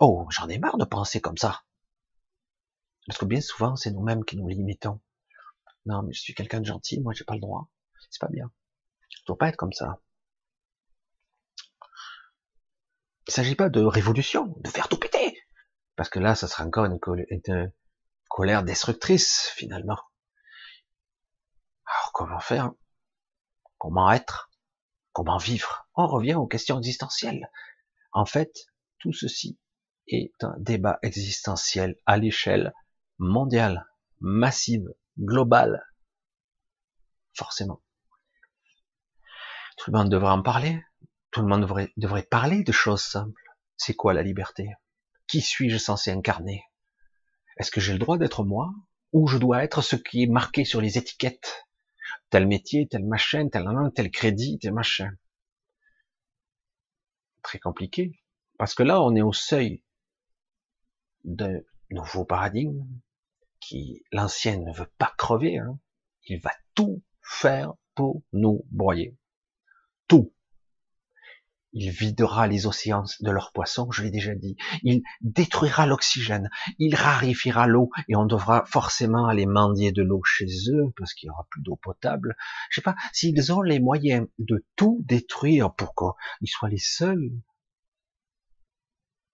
Oh, 0.00 0.26
j'en 0.30 0.48
ai 0.48 0.58
marre 0.58 0.76
de 0.76 0.84
penser 0.84 1.20
comme 1.20 1.38
ça. 1.38 1.62
Parce 3.06 3.18
que 3.18 3.24
bien 3.24 3.40
souvent, 3.40 3.76
c'est 3.76 3.92
nous-mêmes 3.92 4.24
qui 4.24 4.36
nous 4.36 4.48
limitons. 4.48 5.00
Non, 5.86 6.02
mais 6.02 6.12
je 6.12 6.20
suis 6.20 6.34
quelqu'un 6.34 6.60
de 6.60 6.66
gentil, 6.66 7.00
moi 7.00 7.14
j'ai 7.14 7.24
pas 7.24 7.34
le 7.34 7.40
droit. 7.40 7.68
C'est 8.10 8.20
pas 8.20 8.28
bien. 8.28 8.50
Je 9.08 9.18
dois 9.26 9.38
pas 9.38 9.48
être 9.48 9.56
comme 9.56 9.72
ça. 9.72 10.00
Il 13.26 13.32
s'agit 13.32 13.54
pas 13.54 13.68
de 13.68 13.80
révolution, 13.80 14.54
de 14.60 14.68
faire 14.68 14.88
tout 14.88 14.98
péter. 14.98 15.09
Parce 16.00 16.08
que 16.08 16.18
là, 16.18 16.34
ça 16.34 16.48
sera 16.48 16.64
encore 16.64 16.86
une, 16.86 16.98
colère 18.30 18.62
destructrice, 18.62 19.52
finalement. 19.54 19.98
Alors, 21.84 22.12
comment 22.14 22.40
faire? 22.40 22.72
Comment 23.76 24.10
être? 24.10 24.50
Comment 25.12 25.36
vivre? 25.36 25.90
On 25.94 26.06
revient 26.06 26.36
aux 26.36 26.46
questions 26.46 26.78
existentielles. 26.78 27.50
En 28.12 28.24
fait, 28.24 28.50
tout 28.98 29.12
ceci 29.12 29.58
est 30.06 30.42
un 30.42 30.54
débat 30.56 30.98
existentiel 31.02 31.96
à 32.06 32.16
l'échelle 32.16 32.72
mondiale, 33.18 33.86
massive, 34.20 34.88
globale. 35.18 35.86
Forcément. 37.34 37.82
Tout 39.76 39.90
le 39.90 39.98
monde 39.98 40.08
devrait 40.08 40.32
en 40.32 40.42
parler. 40.42 40.82
Tout 41.30 41.42
le 41.42 41.48
monde 41.48 41.60
devrait, 41.60 41.92
devrait 41.98 42.22
parler 42.22 42.64
de 42.64 42.72
choses 42.72 43.02
simples. 43.02 43.54
C'est 43.76 43.92
quoi 43.92 44.14
la 44.14 44.22
liberté? 44.22 44.70
Qui 45.30 45.42
suis-je 45.42 45.78
censé 45.78 46.10
incarner? 46.10 46.64
Est-ce 47.56 47.70
que 47.70 47.80
j'ai 47.80 47.92
le 47.92 48.00
droit 48.00 48.18
d'être 48.18 48.42
moi? 48.42 48.74
Ou 49.12 49.28
je 49.28 49.38
dois 49.38 49.62
être 49.62 49.80
ce 49.80 49.94
qui 49.94 50.24
est 50.24 50.26
marqué 50.26 50.64
sur 50.64 50.80
les 50.80 50.98
étiquettes? 50.98 51.68
Tel 52.30 52.48
métier, 52.48 52.88
tel 52.88 53.04
machin, 53.04 53.48
tel 53.48 53.64
tel 53.94 54.10
crédit, 54.10 54.58
tel 54.58 54.72
machin. 54.72 55.12
Très 57.42 57.60
compliqué. 57.60 58.20
Parce 58.58 58.74
que 58.74 58.82
là, 58.82 59.00
on 59.00 59.14
est 59.14 59.22
au 59.22 59.32
seuil 59.32 59.84
de 61.22 61.64
nouveau 61.90 62.24
paradigme, 62.24 62.84
qui 63.60 64.02
l'ancien 64.10 64.58
ne 64.58 64.72
veut 64.72 64.90
pas 64.98 65.14
crever, 65.16 65.58
hein. 65.58 65.78
il 66.24 66.40
va 66.40 66.50
tout 66.74 67.04
faire 67.22 67.74
pour 67.94 68.24
nous 68.32 68.66
broyer. 68.72 69.16
Tout. 70.08 70.34
Il 71.72 71.90
videra 71.90 72.48
les 72.48 72.66
océans 72.66 73.04
de 73.20 73.30
leurs 73.30 73.52
poissons, 73.52 73.90
je 73.92 74.02
l'ai 74.02 74.10
déjà 74.10 74.34
dit. 74.34 74.56
Il 74.82 75.02
détruira 75.20 75.86
l'oxygène, 75.86 76.50
il 76.78 76.96
rarifiera 76.96 77.66
l'eau 77.68 77.90
et 78.08 78.16
on 78.16 78.26
devra 78.26 78.64
forcément 78.66 79.26
aller 79.26 79.46
mendier 79.46 79.92
de 79.92 80.02
l'eau 80.02 80.22
chez 80.24 80.46
eux 80.68 80.92
parce 80.96 81.14
qu'il 81.14 81.28
y 81.28 81.30
aura 81.30 81.46
plus 81.48 81.62
d'eau 81.62 81.76
potable. 81.76 82.36
Je 82.70 82.76
sais 82.76 82.82
pas 82.82 82.96
s'ils 83.12 83.52
ont 83.52 83.62
les 83.62 83.78
moyens 83.78 84.26
de 84.38 84.66
tout 84.74 85.04
détruire 85.04 85.72
pour 85.72 85.94
qu'ils 85.94 86.48
soient 86.48 86.68
les 86.68 86.78
seuls 86.78 87.30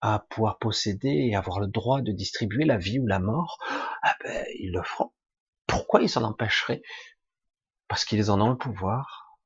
à 0.02 0.24
pouvoir 0.30 0.58
posséder 0.58 1.28
et 1.30 1.36
avoir 1.36 1.58
le 1.58 1.66
droit 1.68 2.02
de 2.02 2.12
distribuer 2.12 2.64
la 2.64 2.76
vie 2.76 2.98
ou 2.98 3.06
la 3.06 3.18
mort, 3.18 3.58
ah 4.02 4.14
ben, 4.22 4.44
ils 4.58 4.72
le 4.72 4.82
feront. 4.82 5.12
Pourquoi 5.66 6.02
ils 6.02 6.08
s'en 6.08 6.22
empêcheraient? 6.22 6.82
Parce 7.88 8.04
qu'ils 8.04 8.30
en 8.30 8.40
ont 8.40 8.50
le 8.50 8.58
pouvoir. 8.58 9.38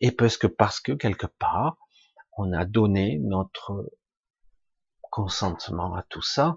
Et 0.00 0.10
parce 0.10 0.36
que, 0.36 0.46
parce 0.46 0.80
que 0.80 0.92
quelque 0.92 1.26
part, 1.26 1.76
on 2.38 2.52
a 2.52 2.64
donné 2.64 3.18
notre 3.18 3.90
consentement 5.10 5.94
à 5.94 6.02
tout 6.04 6.22
ça 6.22 6.56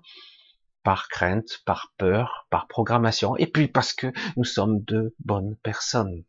par 0.84 1.10
crainte, 1.10 1.62
par 1.66 1.94
peur, 1.98 2.48
par 2.50 2.68
programmation, 2.68 3.36
et 3.38 3.48
puis 3.48 3.68
parce 3.68 3.94
que 3.94 4.12
nous 4.36 4.44
sommes 4.44 4.84
de 4.84 5.16
bonnes 5.20 5.56
personnes, 5.58 6.24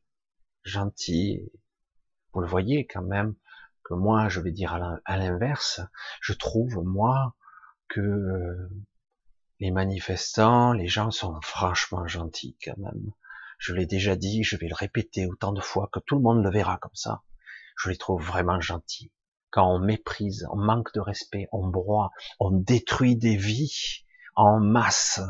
gentilles. 0.62 1.50
Vous 2.32 2.40
le 2.40 2.46
voyez 2.46 2.86
quand 2.86 3.02
même, 3.02 3.34
que 3.84 3.94
moi, 3.94 4.28
je 4.28 4.40
vais 4.40 4.52
dire 4.52 5.00
à 5.04 5.16
l'inverse, 5.16 5.80
je 6.20 6.32
trouve, 6.32 6.82
moi, 6.84 7.34
que 7.88 8.68
les 9.60 9.70
manifestants, 9.70 10.72
les 10.72 10.88
gens 10.88 11.10
sont 11.10 11.40
franchement 11.42 12.06
gentils 12.06 12.56
quand 12.64 12.76
même. 12.78 13.12
Je 13.58 13.74
l'ai 13.74 13.86
déjà 13.86 14.16
dit, 14.16 14.42
je 14.44 14.56
vais 14.56 14.68
le 14.68 14.74
répéter 14.74 15.26
autant 15.26 15.52
de 15.52 15.60
fois 15.60 15.88
que 15.92 16.00
tout 16.00 16.16
le 16.16 16.22
monde 16.22 16.42
le 16.42 16.50
verra 16.50 16.78
comme 16.78 16.94
ça. 16.94 17.22
Je 17.76 17.90
les 17.90 17.96
trouve 17.96 18.22
vraiment 18.22 18.60
gentils. 18.60 19.12
Quand 19.52 19.72
on 19.72 19.78
méprise, 19.78 20.48
on 20.50 20.56
manque 20.56 20.92
de 20.94 21.00
respect, 21.00 21.46
on 21.52 21.68
broie, 21.68 22.10
on 22.40 22.50
détruit 22.50 23.16
des 23.16 23.36
vies 23.36 24.04
en 24.34 24.58
masse, 24.58 25.20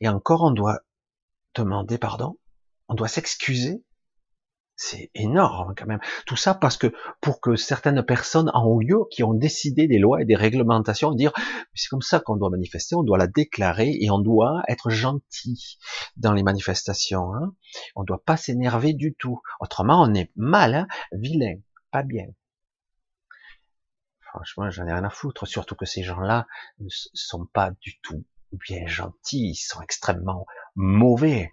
et 0.00 0.08
encore 0.08 0.42
on 0.42 0.52
doit 0.52 0.80
demander 1.54 1.98
pardon, 1.98 2.38
on 2.88 2.94
doit 2.94 3.08
s'excuser 3.08 3.84
c'est 4.82 5.10
énorme 5.14 5.74
quand 5.76 5.86
même. 5.86 6.00
Tout 6.26 6.36
ça 6.36 6.54
parce 6.54 6.76
que 6.76 6.92
pour 7.20 7.40
que 7.40 7.56
certaines 7.56 8.02
personnes 8.02 8.50
en 8.54 8.64
haut 8.64 8.80
lieu 8.80 8.98
qui 9.10 9.22
ont 9.22 9.34
décidé 9.34 9.86
des 9.86 9.98
lois 9.98 10.22
et 10.22 10.24
des 10.24 10.34
réglementations 10.34 11.12
dire 11.12 11.32
c'est 11.74 11.88
comme 11.88 12.02
ça 12.02 12.20
qu'on 12.20 12.36
doit 12.36 12.50
manifester, 12.50 12.96
on 12.96 13.02
doit 13.02 13.18
la 13.18 13.26
déclarer 13.26 13.96
et 14.00 14.10
on 14.10 14.18
doit 14.18 14.62
être 14.68 14.90
gentil 14.90 15.78
dans 16.16 16.32
les 16.32 16.42
manifestations. 16.42 17.34
Hein. 17.34 17.54
On 17.96 18.02
doit 18.02 18.22
pas 18.24 18.36
s'énerver 18.36 18.92
du 18.92 19.14
tout. 19.14 19.40
Autrement, 19.60 20.02
on 20.02 20.14
est 20.14 20.30
mal, 20.36 20.74
hein, 20.74 20.86
vilain, 21.12 21.54
pas 21.90 22.02
bien. 22.02 22.26
Franchement, 24.32 24.70
j'en 24.70 24.86
ai 24.86 24.92
rien 24.92 25.04
à 25.04 25.10
foutre. 25.10 25.46
Surtout 25.46 25.74
que 25.74 25.84
ces 25.84 26.02
gens-là 26.02 26.46
ne 26.78 26.88
sont 26.88 27.44
pas 27.44 27.70
du 27.82 28.00
tout 28.00 28.24
bien 28.52 28.86
gentils. 28.86 29.50
Ils 29.50 29.54
sont 29.54 29.82
extrêmement 29.82 30.46
mauvais. 30.74 31.52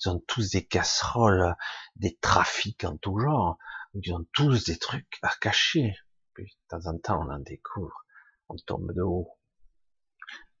Ils 0.00 0.10
ont 0.10 0.18
tous 0.26 0.50
des 0.50 0.66
casseroles, 0.66 1.54
des 1.94 2.16
trafics 2.16 2.82
en 2.82 2.96
tout 2.96 3.20
genre. 3.20 3.56
Ils 3.94 4.12
ont 4.12 4.26
tous 4.32 4.64
des 4.64 4.78
trucs 4.78 5.18
à 5.22 5.30
cacher. 5.40 5.94
Puis, 6.34 6.44
de 6.44 6.76
temps 6.76 6.90
en 6.90 6.98
temps, 6.98 7.24
on 7.24 7.30
en 7.30 7.38
découvre. 7.38 8.04
On 8.48 8.56
tombe 8.56 8.92
de 8.92 9.02
haut. 9.02 9.38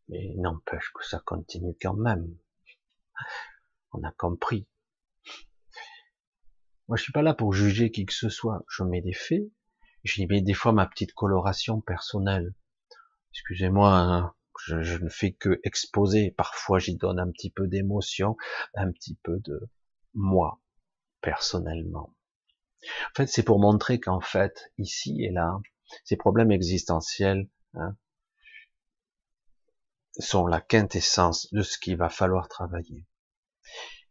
Mais 0.08 0.34
n'empêche 0.36 0.92
que 0.94 1.04
ça 1.04 1.20
continue 1.24 1.76
quand 1.82 1.94
même. 1.94 2.36
On 3.90 4.02
a 4.04 4.12
compris. 4.12 4.68
Moi, 6.86 6.96
je 6.96 7.02
suis 7.02 7.12
pas 7.12 7.22
là 7.22 7.34
pour 7.34 7.52
juger 7.52 7.90
qui 7.90 8.06
que 8.06 8.14
ce 8.14 8.28
soit. 8.28 8.64
Je 8.68 8.84
mets 8.84 9.02
des 9.02 9.12
faits. 9.12 9.42
J'y 10.08 10.26
mets 10.26 10.40
des 10.40 10.54
fois 10.54 10.72
ma 10.72 10.86
petite 10.86 11.12
coloration 11.12 11.82
personnelle. 11.82 12.54
Excusez-moi, 13.32 13.92
hein 13.92 14.34
je, 14.66 14.96
ne 14.96 15.08
fais 15.08 15.32
que 15.32 15.60
exposer. 15.64 16.30
Parfois, 16.30 16.78
j'y 16.78 16.96
donne 16.96 17.18
un 17.18 17.30
petit 17.30 17.50
peu 17.50 17.66
d'émotion, 17.66 18.36
un 18.74 18.90
petit 18.90 19.16
peu 19.22 19.38
de 19.40 19.68
moi, 20.14 20.60
personnellement. 21.20 22.14
En 22.82 23.14
fait, 23.16 23.26
c'est 23.26 23.42
pour 23.42 23.60
montrer 23.60 24.00
qu'en 24.00 24.20
fait, 24.20 24.72
ici 24.78 25.22
et 25.22 25.30
là, 25.30 25.60
ces 26.04 26.16
problèmes 26.16 26.52
existentiels 26.52 27.48
hein, 27.74 27.96
sont 30.18 30.46
la 30.46 30.60
quintessence 30.60 31.52
de 31.52 31.62
ce 31.62 31.78
qu'il 31.78 31.96
va 31.96 32.08
falloir 32.08 32.48
travailler. 32.48 33.06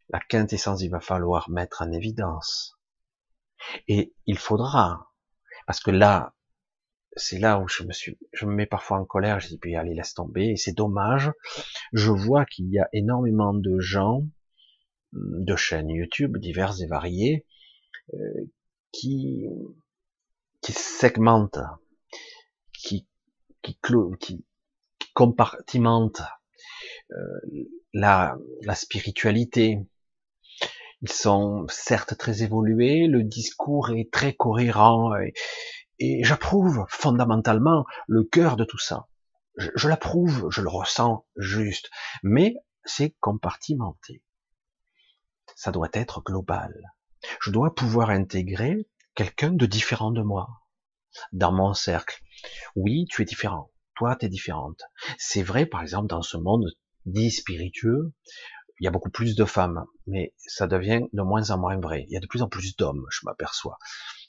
La 0.10 0.20
quintessence, 0.20 0.82
il 0.82 0.90
va 0.90 1.00
falloir 1.00 1.50
mettre 1.50 1.82
en 1.82 1.92
évidence. 1.92 2.78
Et 3.88 4.14
il 4.26 4.38
faudra, 4.38 5.07
parce 5.68 5.82
que 5.82 5.92
là, 5.92 6.34
c'est 7.16 7.40
là 7.40 7.60
où 7.60 7.68
je 7.68 7.84
me 7.84 7.92
suis, 7.92 8.18
je 8.34 8.46
me 8.46 8.54
mets 8.54 8.66
parfois 8.66 9.00
en 9.00 9.06
colère, 9.06 9.40
je 9.40 9.50
dis, 9.50 9.58
puis 9.58 9.76
allez, 9.76 9.94
laisse 9.94 10.14
tomber, 10.14 10.52
et 10.52 10.56
c'est 10.56 10.74
dommage. 10.74 11.32
Je 11.94 12.10
vois 12.10 12.46
qu'il 12.46 12.70
y 12.70 12.80
a 12.80 12.88
énormément 12.94 13.54
de 13.54 13.80
gens, 13.80 14.24
de 15.12 15.56
chaînes 15.56 15.90
YouTube 15.90 16.38
diverses 16.38 16.82
et 16.82 16.88
variées, 16.88 17.46
euh, 18.14 18.50
qui, 18.92 19.46
qui 20.62 20.72
segmentent, 20.72 21.60
qui, 22.74 23.08
qui, 23.62 23.78
qui, 24.20 24.46
qui 25.00 25.14
compartimentent 25.14 26.22
euh, 27.12 27.40
la, 27.94 28.38
la 28.62 28.76
spiritualité. 28.76 29.80
Ils 31.02 31.12
sont 31.12 31.66
certes 31.70 32.18
très 32.18 32.44
évolués, 32.44 33.08
le 33.08 33.24
discours 33.24 33.92
est 33.92 34.12
très 34.12 34.34
cohérent, 34.34 35.14
et, 36.00 36.24
j'approuve 36.24 36.86
fondamentalement 36.90 37.86
le 38.08 38.24
cœur 38.24 38.56
de 38.56 38.66
tout 38.66 38.78
ça. 38.78 39.08
Je, 39.58 39.70
je 39.76 39.88
l'approuve, 39.88 40.50
je 40.52 40.62
le 40.62 40.70
ressens 40.70 41.26
juste, 41.36 41.90
mais 42.24 42.56
c'est 42.84 43.16
compartimenté. 43.20 44.24
Ça 45.56 45.72
doit 45.72 45.90
être 45.94 46.22
global. 46.22 46.74
Je 47.42 47.52
dois 47.52 47.74
pouvoir 47.74 48.10
intégrer 48.10 48.88
quelqu'un 49.16 49.52
de 49.52 49.66
différent 49.66 50.12
de 50.12 50.22
moi 50.22 50.48
dans 51.32 51.52
mon 51.52 51.74
cercle. 51.74 52.22
Oui, 52.76 53.06
tu 53.10 53.22
es 53.22 53.26
différent. 53.26 53.72
Toi, 53.96 54.16
tu 54.16 54.28
es 54.28 54.30
différente. 54.30 54.82
C'est 55.18 55.42
vrai, 55.42 55.66
par 55.66 55.82
exemple, 55.82 56.08
dans 56.08 56.22
ce 56.22 56.38
monde 56.38 56.72
dit 57.06 57.32
spiritueux, 57.32 58.14
il 58.80 58.86
y 58.86 58.88
a 58.88 58.92
beaucoup 58.92 59.10
plus 59.10 59.36
de 59.36 59.46
femmes, 59.46 59.86
mais 60.06 60.34
ça 60.38 60.68
devient 60.68 61.02
de 61.14 61.22
moins 61.22 61.50
en 61.50 61.58
moins 61.58 61.80
vrai. 61.80 62.06
Il 62.08 62.14
y 62.14 62.18
a 62.18 62.20
de 62.20 62.28
plus 62.28 62.42
en 62.42 62.48
plus 62.48 62.76
d'hommes, 62.76 63.06
je 63.10 63.22
m'aperçois. 63.24 63.78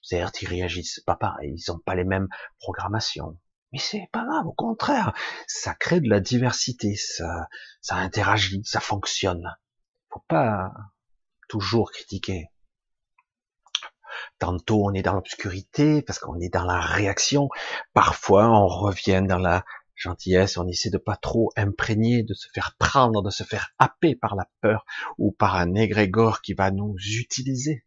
Certes, 0.03 0.43
ils 0.43 0.49
réagissent 0.49 1.01
pas 1.07 1.17
pareil, 1.17 1.55
ils 1.57 1.71
n'ont 1.71 1.79
pas 1.79 1.95
les 1.95 2.05
mêmes 2.05 2.29
programmations. 2.59 3.39
Mais 3.73 3.79
c'est 3.79 4.09
pas 4.13 4.25
grave, 4.25 4.47
au 4.47 4.53
contraire, 4.53 5.13
ça 5.47 5.75
crée 5.75 6.01
de 6.01 6.09
la 6.09 6.21
diversité, 6.21 6.95
ça, 6.97 7.49
ça 7.83 7.97
interagit, 7.97 8.63
ça 8.65 8.81
fonctionne. 8.81 9.57
Faut 10.11 10.25
pas 10.27 10.73
toujours 11.49 11.93
critiquer. 11.93 12.49
Tantôt 14.39 14.85
on 14.87 14.95
est 14.95 15.03
dans 15.03 15.13
l'obscurité 15.13 16.01
parce 16.01 16.19
qu'on 16.19 16.41
est 16.41 16.49
dans 16.49 16.65
la 16.65 16.81
réaction. 16.81 17.49
Parfois 17.93 18.49
on 18.49 18.67
revient 18.67 19.23
dans 19.27 19.39
la 19.39 19.65
gentillesse, 19.99 20.57
on 20.57 20.67
essaie 20.67 20.91
de 20.91 20.99
pas 20.99 21.17
trop 21.17 21.51
imprégner, 21.57 22.23
de 22.23 22.35
se 22.35 22.49
faire 22.55 22.77
prendre, 22.79 23.23
de 23.23 23.31
se 23.31 23.43
faire 23.43 23.75
happer 23.79 24.15
par 24.15 24.37
la 24.37 24.49
peur 24.61 24.85
ou 25.19 25.33
par 25.33 25.57
un 25.57 25.75
égrégore 25.75 26.41
qui 26.41 26.55
va 26.55 26.71
nous 26.71 26.97
utiliser. 26.97 27.85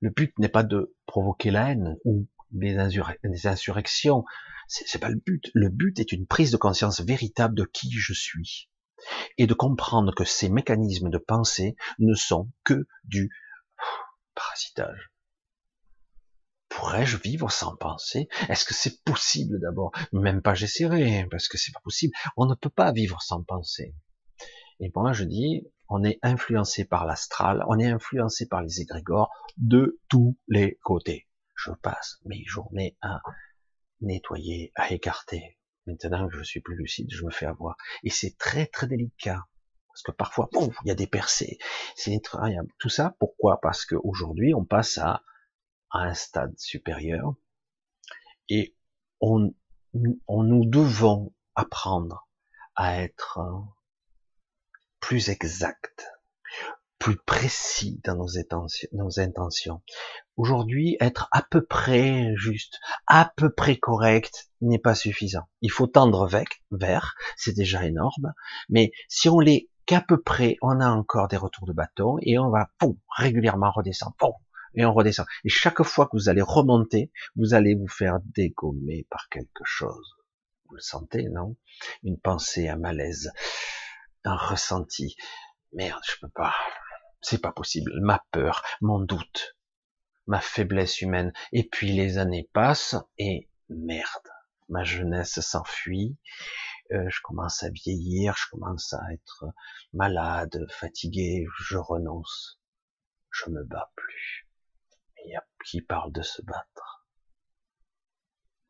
Le 0.00 0.10
but 0.10 0.38
n'est 0.38 0.48
pas 0.48 0.62
de 0.62 0.94
provoquer 1.06 1.50
la 1.50 1.70
haine 1.70 1.96
ou 2.04 2.28
des, 2.52 2.76
insurrections. 3.46 4.24
C'est 4.68 4.98
pas 4.98 5.08
le 5.08 5.16
but. 5.16 5.50
Le 5.54 5.70
but 5.70 5.98
est 5.98 6.12
une 6.12 6.26
prise 6.26 6.52
de 6.52 6.56
conscience 6.56 7.00
véritable 7.00 7.56
de 7.56 7.64
qui 7.64 7.90
je 7.90 8.12
suis 8.12 8.70
et 9.38 9.46
de 9.46 9.54
comprendre 9.54 10.14
que 10.14 10.24
ces 10.24 10.48
mécanismes 10.48 11.08
de 11.08 11.18
pensée 11.18 11.74
ne 11.98 12.14
sont 12.14 12.50
que 12.64 12.86
du 13.04 13.30
parasitage. 14.34 15.10
Pourrais-je 16.78 17.16
vivre 17.16 17.50
sans 17.50 17.74
penser? 17.74 18.28
Est-ce 18.48 18.64
que 18.64 18.72
c'est 18.72 19.02
possible 19.02 19.58
d'abord? 19.58 19.90
Même 20.12 20.42
pas 20.42 20.54
j'essaierai, 20.54 21.26
parce 21.28 21.48
que 21.48 21.58
c'est 21.58 21.72
pas 21.72 21.80
possible. 21.80 22.14
On 22.36 22.46
ne 22.46 22.54
peut 22.54 22.70
pas 22.70 22.92
vivre 22.92 23.20
sans 23.20 23.42
penser. 23.42 23.96
Et 24.78 24.92
moi 24.94 25.12
je 25.12 25.24
dis, 25.24 25.66
on 25.88 26.04
est 26.04 26.20
influencé 26.22 26.84
par 26.84 27.04
l'astral, 27.04 27.64
on 27.66 27.80
est 27.80 27.90
influencé 27.90 28.46
par 28.46 28.62
les 28.62 28.80
égrégores 28.80 29.28
de 29.56 29.98
tous 30.08 30.38
les 30.46 30.78
côtés. 30.84 31.26
Je 31.56 31.72
passe 31.72 32.20
mes 32.24 32.44
journées 32.44 32.96
à 33.02 33.22
nettoyer, 34.00 34.70
à 34.76 34.92
écarter. 34.92 35.58
Maintenant 35.86 36.28
que 36.28 36.38
je 36.38 36.44
suis 36.44 36.60
plus 36.60 36.76
lucide, 36.76 37.08
je 37.10 37.24
me 37.24 37.30
fais 37.32 37.46
avoir. 37.46 37.76
Et 38.04 38.10
c'est 38.10 38.38
très 38.38 38.66
très 38.66 38.86
délicat. 38.86 39.46
Parce 39.88 40.02
que 40.04 40.12
parfois, 40.12 40.48
bon, 40.52 40.70
il 40.84 40.88
y 40.88 40.92
a 40.92 40.94
des 40.94 41.08
percées. 41.08 41.58
C'est 41.96 42.14
incroyable. 42.14 42.72
Tout 42.78 42.88
ça, 42.88 43.16
pourquoi? 43.18 43.60
Parce 43.60 43.84
qu'aujourd'hui, 43.84 44.54
on 44.54 44.64
passe 44.64 44.98
à, 44.98 45.24
à, 45.90 46.00
un 46.00 46.14
stade 46.14 46.58
supérieur. 46.58 47.34
Et 48.48 48.74
on, 49.20 49.52
on 50.26 50.42
nous 50.42 50.64
devons 50.64 51.34
apprendre 51.54 52.28
à 52.74 53.02
être 53.02 53.40
plus 55.00 55.28
exact, 55.28 56.06
plus 56.98 57.16
précis 57.16 58.00
dans 58.04 58.14
nos 58.14 59.20
intentions. 59.20 59.82
Aujourd'hui, 60.36 60.96
être 61.00 61.28
à 61.32 61.42
peu 61.42 61.64
près 61.64 62.32
juste, 62.36 62.78
à 63.06 63.32
peu 63.36 63.50
près 63.50 63.76
correct 63.76 64.50
n'est 64.60 64.78
pas 64.78 64.94
suffisant. 64.94 65.48
Il 65.60 65.70
faut 65.70 65.86
tendre 65.86 66.28
vers, 66.70 67.14
c'est 67.36 67.54
déjà 67.54 67.84
énorme, 67.84 68.32
mais 68.68 68.92
si 69.08 69.28
on 69.28 69.40
l'est 69.40 69.68
qu'à 69.86 70.00
peu 70.00 70.20
près, 70.20 70.56
on 70.60 70.80
a 70.80 70.88
encore 70.88 71.28
des 71.28 71.36
retours 71.36 71.66
de 71.66 71.72
bâton 71.72 72.18
et 72.20 72.38
on 72.38 72.50
va 72.50 72.70
poum, 72.78 72.98
régulièrement 73.16 73.70
redescendre, 73.70 74.14
poum, 74.18 74.34
et 74.78 74.86
on 74.86 74.94
redescend. 74.94 75.26
Et 75.44 75.50
chaque 75.50 75.82
fois 75.82 76.06
que 76.06 76.16
vous 76.16 76.30
allez 76.30 76.40
remonter, 76.40 77.12
vous 77.36 77.52
allez 77.52 77.74
vous 77.74 77.88
faire 77.88 78.20
dégommer 78.34 79.06
par 79.10 79.28
quelque 79.28 79.64
chose. 79.64 80.16
Vous 80.68 80.76
le 80.76 80.80
sentez, 80.80 81.28
non? 81.28 81.56
Une 82.02 82.18
pensée, 82.18 82.68
un 82.68 82.78
malaise 82.78 83.30
un 84.28 84.36
ressenti. 84.36 85.16
Merde, 85.72 86.02
je 86.06 86.18
peux 86.20 86.28
pas. 86.28 86.54
C'est 87.20 87.40
pas 87.40 87.52
possible. 87.52 87.92
Ma 88.00 88.24
peur, 88.30 88.62
mon 88.80 89.00
doute, 89.00 89.56
ma 90.26 90.40
faiblesse 90.40 91.00
humaine. 91.00 91.32
Et 91.52 91.68
puis 91.68 91.92
les 91.92 92.18
années 92.18 92.48
passent 92.52 92.96
et 93.18 93.48
merde, 93.68 94.28
ma 94.68 94.84
jeunesse 94.84 95.40
s'enfuit. 95.40 96.16
Euh, 96.92 97.08
je 97.08 97.20
commence 97.22 97.62
à 97.62 97.70
vieillir, 97.70 98.34
je 98.36 98.48
commence 98.50 98.94
à 98.94 99.12
être 99.12 99.46
malade, 99.92 100.66
fatigué, 100.70 101.46
je 101.60 101.76
renonce. 101.76 102.60
Je 103.30 103.50
me 103.50 103.62
bats 103.64 103.92
plus. 103.94 104.47
Y 105.24 105.36
a 105.36 105.44
qui 105.64 105.82
parle 105.82 106.12
de 106.12 106.22
se 106.22 106.42
battre. 106.42 107.06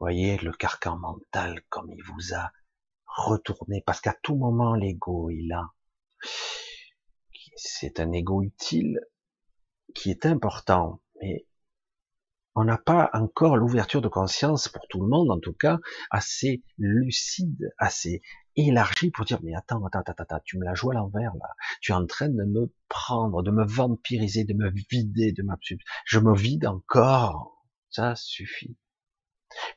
Voyez 0.00 0.38
le 0.38 0.52
carcan 0.52 0.96
mental 0.96 1.62
comme 1.68 1.90
il 1.90 2.02
vous 2.04 2.34
a 2.34 2.52
retourner, 3.06 3.82
parce 3.84 4.00
qu'à 4.00 4.16
tout 4.22 4.36
moment, 4.36 4.74
l'ego 4.74 5.30
est 5.30 5.46
là. 5.46 5.70
C'est 7.56 8.00
un 8.00 8.12
ego 8.12 8.42
utile 8.42 9.00
qui 9.94 10.10
est 10.10 10.26
important, 10.26 11.02
mais 11.20 11.46
on 12.54 12.64
n'a 12.64 12.78
pas 12.78 13.10
encore 13.12 13.56
l'ouverture 13.56 14.02
de 14.02 14.08
conscience 14.08 14.68
pour 14.68 14.86
tout 14.88 15.00
le 15.00 15.08
monde, 15.08 15.30
en 15.30 15.40
tout 15.40 15.52
cas, 15.52 15.78
assez 16.10 16.62
lucide, 16.76 17.72
assez 17.78 18.22
élargie 18.66 19.10
pour 19.10 19.24
dire, 19.24 19.38
mais 19.42 19.54
attends, 19.54 19.84
attends, 19.84 20.00
attends, 20.00 20.14
attends, 20.16 20.40
tu 20.44 20.58
me 20.58 20.64
la 20.64 20.74
joué 20.74 20.94
à 20.94 20.98
l'envers, 20.98 21.34
là. 21.36 21.48
Tu 21.80 21.92
es 21.92 21.94
en 21.94 22.06
train 22.06 22.28
de 22.28 22.44
me 22.44 22.72
prendre, 22.88 23.42
de 23.42 23.50
me 23.50 23.64
vampiriser, 23.64 24.44
de 24.44 24.54
me 24.54 24.70
vider 24.90 25.32
de 25.32 25.42
ma, 25.42 25.56
je 26.04 26.18
me 26.18 26.34
vide 26.34 26.66
encore. 26.66 27.64
Ça 27.90 28.14
suffit. 28.16 28.76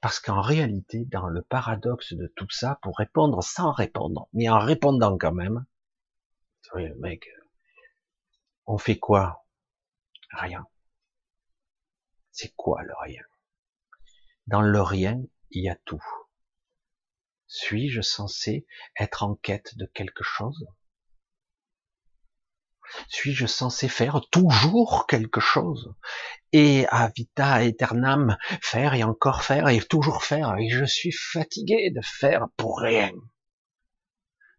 Parce 0.02 0.20
qu'en 0.20 0.42
réalité, 0.42 1.06
dans 1.06 1.28
le 1.28 1.42
paradoxe 1.42 2.14
de 2.14 2.28
tout 2.36 2.50
ça, 2.50 2.80
pour 2.82 2.98
répondre 2.98 3.42
sans 3.44 3.72
répondre, 3.72 4.28
mais 4.34 4.50
en 4.50 4.60
répondant 4.60 5.18
quand 5.18 5.34
même, 5.34 5.66
oui, 6.76 6.88
le 6.88 6.96
mec, 6.96 7.28
on 8.66 8.78
fait 8.78 9.00
quoi? 9.00 9.46
Rien. 10.32 10.66
C'est 12.32 12.54
quoi 12.56 12.82
le 12.84 12.94
rien? 13.02 13.24
Dans 14.48 14.62
le 14.62 14.82
rien, 14.82 15.22
il 15.52 15.64
y 15.64 15.70
a 15.70 15.76
tout. 15.86 16.04
Suis-je 17.54 18.00
censé 18.00 18.66
être 18.98 19.24
en 19.24 19.36
quête 19.36 19.76
de 19.78 19.86
quelque 19.86 20.24
chose? 20.24 20.66
Suis-je 23.10 23.46
censé 23.46 23.90
faire 23.90 24.22
toujours 24.32 25.06
quelque 25.06 25.42
chose? 25.42 25.94
Et 26.54 26.86
à 26.88 27.10
vita 27.10 27.56
aeternam, 27.56 28.38
faire 28.62 28.94
et 28.94 29.04
encore 29.04 29.44
faire 29.44 29.68
et 29.68 29.82
toujours 29.82 30.24
faire, 30.24 30.56
et 30.60 30.70
je 30.70 30.86
suis 30.86 31.12
fatigué 31.12 31.92
de 31.92 32.00
faire 32.02 32.48
pour 32.56 32.80
rien. 32.80 33.12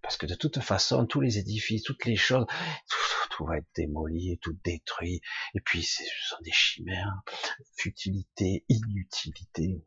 Parce 0.03 0.19
que 0.19 0.27
de 0.27 0.35
toute 0.35 0.61
façon, 0.61 1.07
tous 1.07 1.23
les 1.23 1.39
édifices, 1.39 1.85
toutes 1.85 2.05
les 2.05 2.17
choses, 2.17 2.45
tout, 3.31 3.47
va 3.47 3.57
être 3.57 3.71
démoli, 3.75 4.39
tout 4.43 4.59
détruit. 4.65 5.23
Et 5.55 5.61
puis, 5.61 5.83
ce 5.83 6.03
sont 6.29 6.43
des 6.43 6.53
chimères, 6.53 7.23
futilité, 7.75 8.67
inutilité, 8.69 9.83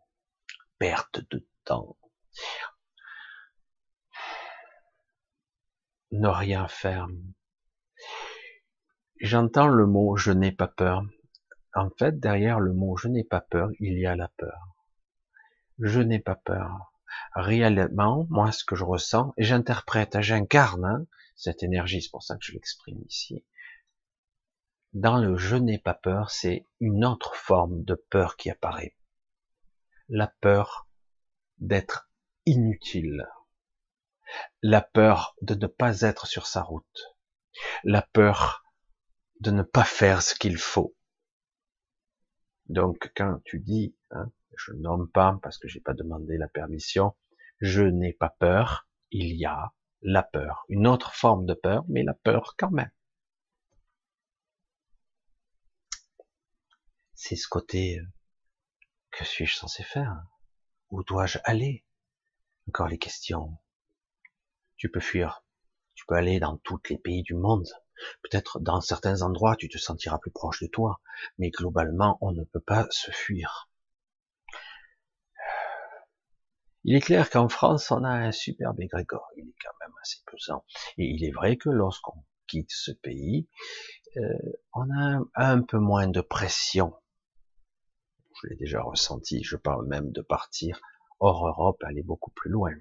perte 0.80 1.20
de 1.30 1.48
temps. 1.66 2.00
Ne 6.18 6.30
rien 6.30 6.66
faire, 6.70 7.10
J'entends 9.20 9.68
le 9.68 9.86
mot 9.86 10.16
je 10.16 10.32
n'ai 10.32 10.54
pas 10.54 10.70
peur. 10.70 11.04
En 11.74 11.90
fait, 11.90 12.22
derrière 12.22 12.62
le 12.62 12.72
mot 12.72 12.96
je 12.96 13.10
n'ai 13.10 13.26
pas 13.26 13.42
peur, 13.42 13.70
il 13.82 14.00
y 14.00 14.06
a 14.06 14.16
la 14.16 14.30
peur. 14.30 14.78
Je 15.78 16.00
n'ai 16.00 16.20
pas 16.20 16.36
peur. 16.36 16.94
Réellement, 17.34 18.28
moi, 18.30 18.54
ce 18.54 18.64
que 18.64 18.78
je 18.78 18.86
ressens, 18.86 19.34
et 19.36 19.44
j'interprète, 19.44 20.22
j'incarne 20.22 20.86
hein, 20.86 21.06
cette 21.36 21.64
énergie, 21.64 22.02
c'est 22.02 22.12
pour 22.12 22.24
ça 22.24 22.38
que 22.38 22.46
je 22.46 22.54
l'exprime 22.54 23.02
ici. 23.10 23.44
Dans 24.94 25.18
le 25.18 25.36
je 25.36 25.58
n'ai 25.58 25.80
pas 25.80 25.96
peur, 25.96 26.32
c'est 26.32 26.66
une 26.80 27.04
autre 27.04 27.36
forme 27.36 27.84
de 27.84 27.96
peur 27.96 28.38
qui 28.38 28.50
apparaît. 28.50 28.96
la 30.08 30.28
peur 30.40 30.88
d'être 31.58 32.10
inutile, 32.46 33.28
la 34.62 34.82
peur 34.82 35.36
de 35.42 35.56
ne 35.56 35.68
pas 35.68 36.02
être 36.02 36.28
sur 36.28 36.48
sa 36.48 36.62
route, 36.62 37.18
la 37.84 38.02
peur 38.02 38.64
de 39.40 39.52
ne 39.52 39.64
pas 39.64 39.84
faire 39.84 40.22
ce 40.22 40.36
qu'il 40.36 40.58
faut. 40.58 40.96
Donc 42.68 43.12
quand 43.16 43.40
tu 43.46 43.60
dis, 43.60 43.96
hein, 44.12 44.32
je 44.58 44.74
nomme 44.74 45.10
pas 45.10 45.38
parce 45.44 45.58
que 45.58 45.68
j'ai 45.68 45.82
pas 45.82 45.94
demandé 45.94 46.38
la 46.38 46.48
permission, 46.48 47.16
je 47.60 47.84
n'ai 47.84 48.14
pas 48.14 48.36
peur, 48.40 48.88
il 49.12 49.36
y 49.36 49.46
a 49.46 49.74
la 50.02 50.24
peur, 50.24 50.66
une 50.70 50.88
autre 50.88 51.14
forme 51.14 51.46
de 51.46 51.54
peur, 51.54 51.84
mais 51.88 52.04
la 52.04 52.14
peur 52.14 52.56
quand 52.58 52.72
même. 52.72 52.92
C'est 57.14 57.36
ce 57.36 57.48
côté, 57.48 58.00
euh, 58.00 58.06
que 59.12 59.26
suis-je 59.26 59.56
censé 59.56 59.84
faire? 59.84 60.24
Où 60.90 61.04
dois-je 61.04 61.40
aller? 61.44 61.86
Encore 62.68 62.88
les 62.88 63.00
questions. 63.00 63.58
Tu 64.78 64.90
peux 64.90 65.00
fuir, 65.00 65.44
tu 65.96 66.06
peux 66.06 66.16
aller 66.16 66.40
dans 66.40 66.58
tous 66.58 66.80
les 66.90 66.98
pays 66.98 67.24
du 67.24 67.34
monde. 67.34 67.68
Peut-être 68.24 68.60
dans 68.60 68.82
certains 68.82 69.22
endroits, 69.22 69.56
tu 69.56 69.70
te 69.70 69.78
sentiras 69.78 70.20
plus 70.20 70.32
proche 70.32 70.62
de 70.62 70.68
toi, 70.68 71.02
mais 71.38 71.50
globalement, 71.50 72.18
on 72.22 72.32
ne 72.32 72.44
peut 72.44 72.60
pas 72.60 72.88
se 72.92 73.12
fuir. 73.12 73.70
Il 76.88 76.96
est 76.96 77.02
clair 77.02 77.32
qu'en 77.32 77.50
France, 77.50 77.90
on 77.90 78.04
a 78.04 78.10
un 78.10 78.32
superbe 78.32 78.80
égrégore. 78.80 79.28
Il 79.38 79.48
est 79.50 79.56
quand 79.64 79.74
même 79.82 79.94
assez 80.04 80.20
pesant. 80.28 80.64
Et 81.00 81.06
il 81.06 81.24
est 81.26 81.32
vrai 81.32 81.58
que 81.58 81.70
lorsqu'on 81.70 82.24
quitte 82.46 82.70
ce 82.70 82.92
pays, 82.92 83.48
euh, 84.18 84.38
on 84.74 84.88
a 84.92 85.20
un, 85.34 85.62
peu 85.64 85.80
moins 85.80 86.08
de 86.08 86.22
pression. 86.22 86.94
Je 88.40 88.50
l'ai 88.50 88.56
déjà 88.56 88.84
ressenti. 88.84 89.44
Je 89.44 89.56
parle 89.56 89.88
même 89.88 90.12
de 90.12 90.22
partir 90.22 90.80
hors 91.20 91.48
Europe, 91.48 91.82
aller 91.84 92.04
beaucoup 92.04 92.32
plus 92.32 92.52
loin. 92.52 92.74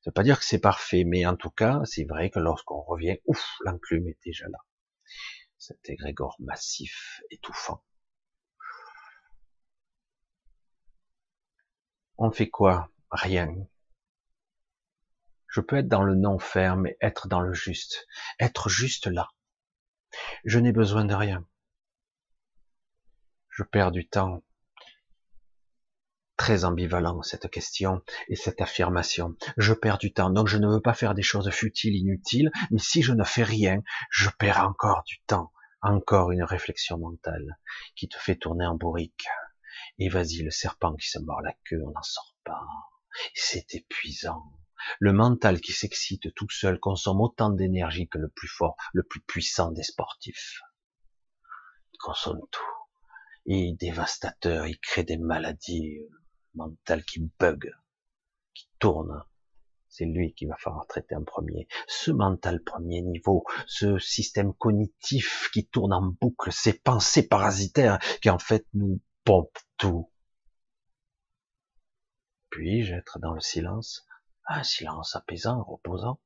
Ça 0.00 0.10
veut 0.10 0.14
pas 0.14 0.22
dire 0.22 0.38
que 0.38 0.46
c'est 0.46 0.60
parfait, 0.60 1.04
mais 1.04 1.26
en 1.26 1.36
tout 1.36 1.50
cas, 1.50 1.82
c'est 1.84 2.04
vrai 2.04 2.30
que 2.30 2.38
lorsqu'on 2.38 2.80
revient, 2.80 3.18
ouf, 3.26 3.56
l'enclume 3.60 4.08
est 4.08 4.18
déjà 4.24 4.48
là. 4.48 4.58
Cet 5.58 5.90
égrégore 5.90 6.36
massif, 6.38 7.20
étouffant. 7.30 7.84
On 12.16 12.30
fait 12.30 12.48
quoi? 12.48 12.90
Rien. 13.10 13.54
Je 15.48 15.60
peux 15.60 15.76
être 15.76 15.88
dans 15.88 16.02
le 16.02 16.14
non 16.14 16.38
ferme 16.38 16.86
et 16.86 16.96
être 17.02 17.28
dans 17.28 17.40
le 17.40 17.52
juste, 17.52 18.06
être 18.38 18.70
juste 18.70 19.06
là. 19.06 19.28
Je 20.44 20.58
n'ai 20.58 20.72
besoin 20.72 21.04
de 21.04 21.14
rien. 21.14 21.46
Je 23.50 23.64
perds 23.64 23.90
du 23.90 24.08
temps. 24.08 24.42
Très 26.40 26.64
ambivalent 26.64 27.20
cette 27.20 27.50
question 27.50 28.00
et 28.28 28.34
cette 28.34 28.62
affirmation. 28.62 29.36
Je 29.58 29.74
perds 29.74 29.98
du 29.98 30.10
temps, 30.10 30.30
donc 30.30 30.48
je 30.48 30.56
ne 30.56 30.66
veux 30.66 30.80
pas 30.80 30.94
faire 30.94 31.12
des 31.12 31.20
choses 31.22 31.50
futiles, 31.50 31.94
inutiles, 31.94 32.50
mais 32.70 32.78
si 32.78 33.02
je 33.02 33.12
ne 33.12 33.24
fais 33.24 33.42
rien, 33.42 33.82
je 34.10 34.30
perds 34.38 34.64
encore 34.64 35.02
du 35.06 35.20
temps, 35.26 35.52
encore 35.82 36.30
une 36.30 36.42
réflexion 36.42 36.96
mentale 36.96 37.58
qui 37.94 38.08
te 38.08 38.16
fait 38.16 38.36
tourner 38.36 38.64
en 38.64 38.74
bourrique. 38.74 39.26
Et 39.98 40.08
vas-y, 40.08 40.38
le 40.38 40.50
serpent 40.50 40.96
qui 40.96 41.10
se 41.10 41.18
mord 41.18 41.42
la 41.42 41.52
queue, 41.66 41.82
on 41.84 41.90
n'en 41.90 42.02
sort 42.02 42.34
pas. 42.42 42.66
C'est 43.34 43.74
épuisant. 43.74 44.42
Le 44.98 45.12
mental 45.12 45.60
qui 45.60 45.72
s'excite 45.72 46.34
tout 46.34 46.48
seul 46.48 46.80
consomme 46.80 47.20
autant 47.20 47.50
d'énergie 47.50 48.08
que 48.08 48.16
le 48.16 48.30
plus 48.30 48.48
fort, 48.48 48.76
le 48.94 49.02
plus 49.02 49.20
puissant 49.20 49.72
des 49.72 49.82
sportifs. 49.82 50.62
Il 51.92 51.98
consomme 51.98 52.40
tout. 52.50 52.62
Il 53.44 53.72
est 53.72 53.76
dévastateur, 53.78 54.66
il 54.66 54.80
crée 54.80 55.04
des 55.04 55.18
maladies 55.18 55.98
mentales 56.54 57.04
qui 57.04 57.20
bug, 57.38 57.72
qui 58.54 58.68
tournent. 58.78 59.24
C'est 59.88 60.04
lui 60.04 60.34
qu'il 60.34 60.48
va 60.48 60.56
falloir 60.56 60.86
traiter 60.86 61.16
en 61.16 61.24
premier. 61.24 61.66
Ce 61.88 62.12
mental 62.12 62.62
premier 62.62 63.02
niveau, 63.02 63.44
ce 63.66 63.98
système 63.98 64.54
cognitif 64.54 65.50
qui 65.52 65.66
tourne 65.66 65.92
en 65.92 66.02
boucle, 66.02 66.52
ces 66.52 66.78
pensées 66.78 67.26
parasitaires 67.26 67.98
qui 68.22 68.30
en 68.30 68.38
fait 68.38 68.66
nous 68.72 69.00
pompent 69.24 69.58
tout. 69.76 70.10
Puis-je 72.50 72.94
être 72.94 73.18
dans 73.18 73.34
le 73.34 73.40
silence? 73.40 74.06
Un 74.46 74.62
silence 74.62 75.16
apaisant, 75.16 75.62
reposant, 75.62 76.20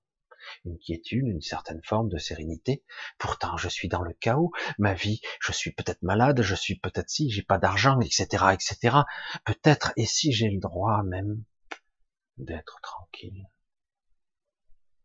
une 0.65 0.79
quiétude, 0.79 1.27
une 1.27 1.41
certaine 1.41 1.83
forme 1.83 2.09
de 2.09 2.19
sérénité. 2.19 2.85
Pourtant, 3.19 3.57
je 3.57 3.69
suis 3.69 3.89
dans 3.89 4.03
le 4.03 4.13
chaos. 4.15 4.53
Ma 4.79 4.95
vie, 4.95 5.21
je 5.41 5.53
suis 5.53 5.73
peut-être 5.73 6.03
malade, 6.03 6.43
je 6.43 6.55
suis 6.55 6.79
peut-être 6.79 7.11
si, 7.11 7.31
j'ai 7.31 7.43
pas 7.43 7.59
d'argent, 7.59 8.01
etc., 8.01 8.27
etc. 8.53 8.99
Peut-être, 9.45 9.93
et 9.97 10.07
si 10.07 10.33
j'ai 10.33 10.51
le 10.51 10.61
droit 10.61 11.03
même 11.03 11.43
d'être 12.39 12.81
tranquille? 12.83 13.49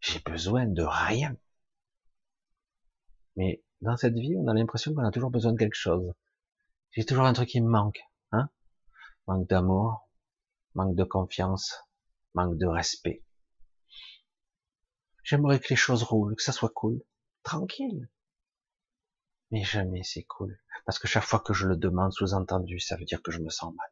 J'ai 0.02 0.20
besoin 0.20 0.66
de 0.66 0.84
rien. 0.84 1.36
Mais 3.36 3.64
dans 3.82 3.98
cette 3.98 4.16
vie, 4.16 4.36
on 4.38 4.48
a 4.48 4.54
l'impression 4.54 4.94
qu'on 4.94 5.06
a 5.06 5.12
toujours 5.12 5.32
besoin 5.32 5.54
de 5.54 5.58
quelque 5.58 5.76
chose. 5.76 6.14
J'ai 6.92 7.06
toujours 7.06 7.26
un 7.26 7.34
truc 7.34 7.50
qui 7.50 7.62
me 7.62 7.70
manque, 7.70 8.00
hein? 8.32 8.50
Manque 9.28 9.48
d'amour, 9.48 10.10
manque 10.74 10.96
de 10.96 11.04
confiance, 11.04 11.76
manque 12.34 12.58
de 12.58 12.66
respect. 12.66 13.24
J'aimerais 15.24 15.60
que 15.60 15.70
les 15.70 15.76
choses 15.76 16.04
roulent, 16.04 16.36
que 16.36 16.44
ça 16.44 16.52
soit 16.52 16.72
cool, 16.74 17.02
tranquille. 17.44 18.10
Mais 19.52 19.64
jamais 19.64 20.04
c'est 20.04 20.24
cool. 20.24 20.60
Parce 20.86 21.00
que 21.00 21.08
chaque 21.08 21.24
fois 21.24 21.40
que 21.40 21.54
je 21.54 21.68
le 21.68 21.76
demande, 21.76 22.14
sous-entendu, 22.14 22.80
ça 22.80 22.98
veut 22.98 23.06
dire 23.06 23.22
que 23.22 23.32
je 23.32 23.40
me 23.40 23.50
sens 23.50 23.74
mal. 23.76 23.88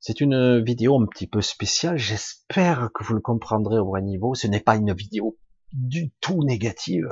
C'est 0.00 0.20
une 0.20 0.62
vidéo 0.64 1.00
un 1.00 1.06
petit 1.06 1.26
peu 1.26 1.42
spéciale. 1.42 1.98
J'espère 1.98 2.90
que 2.94 3.04
vous 3.04 3.14
le 3.14 3.20
comprendrez 3.20 3.78
au 3.78 3.86
vrai 3.86 4.02
niveau. 4.02 4.34
Ce 4.34 4.46
n'est 4.46 4.60
pas 4.60 4.76
une 4.76 4.94
vidéo 4.94 5.38
du 5.72 6.10
tout 6.20 6.44
négative. 6.44 7.10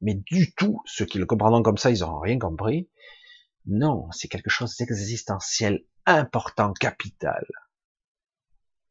Mais 0.00 0.14
du 0.14 0.52
tout. 0.54 0.82
Ceux 0.84 1.06
qui 1.06 1.18
le 1.18 1.26
comprendront 1.26 1.62
comme 1.62 1.78
ça, 1.78 1.90
ils 1.90 2.00
n'auront 2.00 2.20
rien 2.20 2.38
compris. 2.38 2.90
Non, 3.66 4.10
c'est 4.12 4.28
quelque 4.28 4.50
chose 4.50 4.76
d'existentiel, 4.76 5.84
important, 6.04 6.72
capital. 6.72 7.46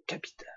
Capital. 0.08 0.55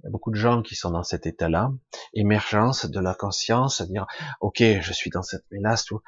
Il 0.00 0.04
y 0.04 0.08
a 0.08 0.10
beaucoup 0.10 0.30
de 0.30 0.36
gens 0.36 0.62
qui 0.62 0.74
sont 0.74 0.90
dans 0.90 1.02
cet 1.02 1.26
état-là, 1.26 1.72
émergence 2.14 2.86
de 2.86 3.00
la 3.00 3.14
conscience, 3.14 3.82
dire, 3.82 4.06
ok, 4.40 4.62
je 4.80 4.92
suis 4.92 5.10
dans 5.10 5.22
cette 5.22 5.44
mélasse, 5.50 5.84
tout. 5.84 6.00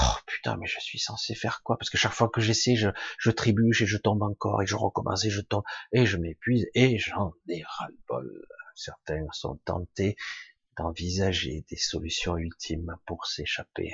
Oh 0.00 0.14
putain, 0.26 0.56
mais 0.56 0.66
je 0.66 0.78
suis 0.78 1.00
censé 1.00 1.34
faire 1.34 1.62
quoi? 1.64 1.76
Parce 1.76 1.90
que 1.90 1.98
chaque 1.98 2.12
fois 2.12 2.28
que 2.28 2.40
j'essaie, 2.40 2.76
je, 2.76 2.90
je 3.18 3.30
trébuche 3.30 3.82
et 3.82 3.86
je 3.86 3.96
tombe 3.96 4.22
encore 4.22 4.62
et 4.62 4.66
je 4.66 4.76
recommence 4.76 5.24
et 5.24 5.30
je 5.30 5.40
tombe 5.40 5.64
et 5.92 6.06
je 6.06 6.16
m'épuise 6.16 6.68
et 6.74 6.98
j'en 6.98 7.32
ai 7.48 7.62
ras-le-bol. 7.64 8.46
Certains 8.76 9.26
sont 9.32 9.56
tentés 9.64 10.16
d'envisager 10.76 11.64
des 11.68 11.76
solutions 11.76 12.36
ultimes 12.36 12.96
pour 13.04 13.26
s'échapper 13.26 13.92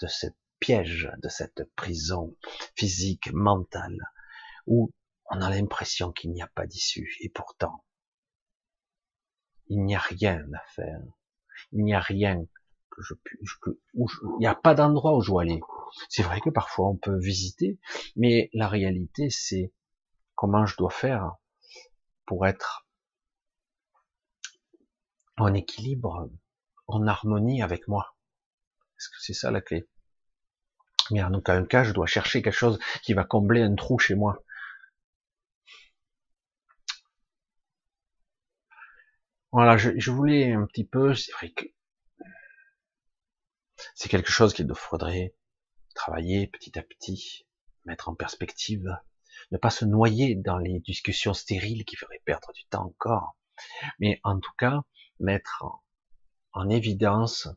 de 0.00 0.06
cette 0.06 0.36
piège 0.58 1.10
de 1.22 1.28
cette 1.28 1.64
prison 1.76 2.36
physique, 2.74 3.32
mentale, 3.32 3.98
où 4.66 4.90
on 5.30 5.40
a 5.40 5.50
l'impression 5.50 6.12
qu'il 6.12 6.32
n'y 6.32 6.42
a 6.42 6.48
pas 6.48 6.66
d'issue, 6.66 7.16
et 7.20 7.28
pourtant, 7.28 7.84
il 9.68 9.84
n'y 9.84 9.94
a 9.94 9.98
rien 9.98 10.44
à 10.54 10.66
faire. 10.68 11.00
Il 11.72 11.84
n'y 11.84 11.94
a 11.94 12.00
rien 12.00 12.44
que 12.90 13.02
je 13.02 13.14
puisse, 13.14 13.50
il 13.94 14.38
n'y 14.38 14.46
a 14.46 14.54
pas 14.54 14.74
d'endroit 14.74 15.16
où 15.16 15.20
je 15.20 15.30
dois 15.30 15.42
aller. 15.42 15.60
C'est 16.08 16.22
vrai 16.22 16.40
que 16.40 16.50
parfois 16.50 16.88
on 16.88 16.96
peut 16.96 17.18
visiter, 17.18 17.78
mais 18.16 18.50
la 18.52 18.68
réalité 18.68 19.30
c'est 19.30 19.72
comment 20.34 20.66
je 20.66 20.76
dois 20.76 20.90
faire 20.90 21.36
pour 22.26 22.46
être 22.46 22.86
en 25.36 25.52
équilibre, 25.54 26.30
en 26.86 27.06
harmonie 27.06 27.62
avec 27.62 27.88
moi. 27.88 28.16
Est-ce 28.98 29.08
que 29.10 29.16
c'est 29.20 29.34
ça 29.34 29.50
la 29.50 29.60
clé? 29.60 29.86
Mais 31.10 31.22
en 31.22 31.34
aucun 31.34 31.64
cas, 31.64 31.84
je 31.84 31.92
dois 31.92 32.06
chercher 32.06 32.42
quelque 32.42 32.54
chose 32.54 32.78
qui 33.02 33.12
va 33.12 33.24
combler 33.24 33.62
un 33.62 33.74
trou 33.74 33.98
chez 33.98 34.14
moi. 34.14 34.42
Voilà, 39.52 39.76
je, 39.76 40.10
voulais 40.10 40.52
un 40.52 40.66
petit 40.66 40.84
peu, 40.84 41.14
c'est 41.14 41.32
vrai 41.32 41.50
que 41.50 41.64
c'est 43.94 44.08
quelque 44.08 44.30
chose 44.30 44.52
qu'il 44.52 44.70
faudrait 44.74 45.34
travailler 45.94 46.46
petit 46.46 46.78
à 46.78 46.82
petit, 46.82 47.46
mettre 47.84 48.08
en 48.08 48.14
perspective, 48.14 48.86
ne 49.50 49.58
pas 49.58 49.70
se 49.70 49.84
noyer 49.84 50.34
dans 50.34 50.58
les 50.58 50.80
discussions 50.80 51.34
stériles 51.34 51.84
qui 51.84 51.96
feraient 51.96 52.22
perdre 52.24 52.52
du 52.52 52.64
temps 52.66 52.84
encore, 52.86 53.36
mais 53.98 54.20
en 54.24 54.38
tout 54.40 54.52
cas, 54.58 54.82
mettre 55.20 55.64
en 56.52 56.68
évidence 56.68 57.48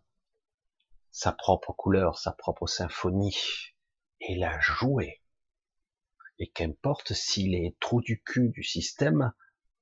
sa 1.12 1.32
propre 1.32 1.74
couleur, 1.74 2.18
sa 2.18 2.32
propre 2.32 2.68
symphonie, 2.68 3.36
et 4.22 4.36
la 4.36 4.60
jouer. 4.60 5.22
Et 6.38 6.50
qu'importe 6.50 7.14
si 7.14 7.50
les 7.50 7.76
trous 7.80 8.02
du 8.02 8.22
cul 8.22 8.50
du 8.50 8.64
système 8.64 9.34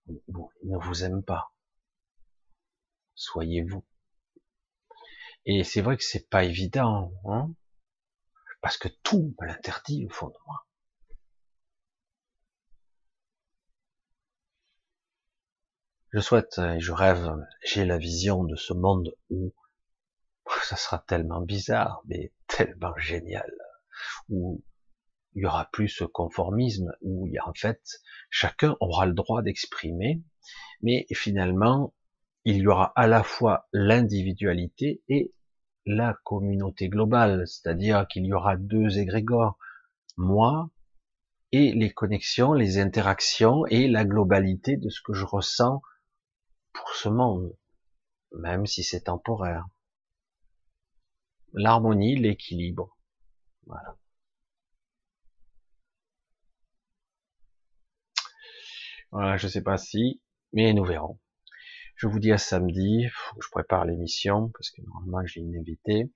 ne 0.08 0.78
vous 0.78 1.04
aiment 1.04 1.24
pas. 1.24 1.52
Soyez 3.18 3.64
vous. 3.64 3.84
Et 5.46 5.64
c'est 5.64 5.82
vrai 5.82 5.98
que 5.98 6.04
c'est 6.04 6.30
pas 6.30 6.44
évident, 6.44 7.12
hein 7.26 7.52
Parce 8.62 8.78
que 8.78 8.90
tout 9.02 9.34
me 9.42 9.48
l'interdit 9.48 10.06
au 10.06 10.10
fond 10.10 10.28
de 10.28 10.38
moi. 10.46 10.68
Je 16.14 16.20
souhaite 16.20 16.60
et 16.60 16.80
je 16.80 16.92
rêve, 16.92 17.36
j'ai 17.66 17.86
la 17.86 17.98
vision 17.98 18.44
de 18.44 18.56
ce 18.56 18.74
monde 18.74 19.16
où 19.32 19.52
ça 20.64 20.76
sera 20.76 21.00
tellement 21.00 21.42
bizarre, 21.42 22.02
mais 22.06 22.32
tellement 22.48 22.96
génial, 22.98 23.52
où 24.30 24.64
il 25.34 25.42
y 25.42 25.46
aura 25.48 25.70
plus 25.72 25.90
ce 25.90 26.04
conformisme, 26.04 26.94
où 27.02 27.26
il 27.28 27.34
y 27.34 27.40
en 27.40 27.54
fait 27.54 27.82
chacun 28.30 28.78
aura 28.80 29.08
le 29.08 29.14
droit 29.14 29.42
d'exprimer, 29.42 30.22
mais 30.82 31.08
finalement 31.14 31.96
il 32.50 32.60
y 32.60 32.68
aura 32.68 32.94
à 32.96 33.08
la 33.08 33.24
fois 33.24 33.68
l'individualité 33.74 35.04
et 35.10 35.34
la 35.86 36.18
communauté 36.24 36.88
globale, 36.88 37.46
c'est-à-dire 37.46 38.08
qu'il 38.08 38.26
y 38.26 38.32
aura 38.32 38.56
deux 38.56 39.00
égrégores, 39.00 39.58
moi 40.16 40.70
et 41.52 41.74
les 41.74 41.92
connexions, 41.92 42.54
les 42.54 42.80
interactions 42.80 43.66
et 43.66 43.90
la 43.90 44.06
globalité 44.06 44.78
de 44.78 44.90
ce 44.90 45.02
que 45.02 45.12
je 45.12 45.26
ressens 45.26 45.82
pour 46.72 46.90
ce 46.96 47.10
monde, 47.10 47.54
même 48.32 48.66
si 48.66 48.82
c'est 48.82 49.02
temporaire. 49.02 49.66
L'harmonie, 51.52 52.16
l'équilibre. 52.16 52.98
Voilà. 53.66 53.98
Voilà, 59.12 59.36
je 59.36 59.50
sais 59.50 59.64
pas 59.64 59.78
si, 59.78 60.22
mais 60.54 60.74
nous 60.74 60.86
verrons. 60.86 61.20
Je 61.98 62.06
vous 62.06 62.20
dis 62.20 62.32
à 62.32 62.38
samedi, 62.38 63.08
je 63.42 63.50
prépare 63.50 63.84
l'émission, 63.86 64.50
parce 64.50 64.70
que 64.70 64.84
normalement 64.84 65.26
j'ai 65.26 65.42
une 65.42 65.58
invitée. 65.58 66.14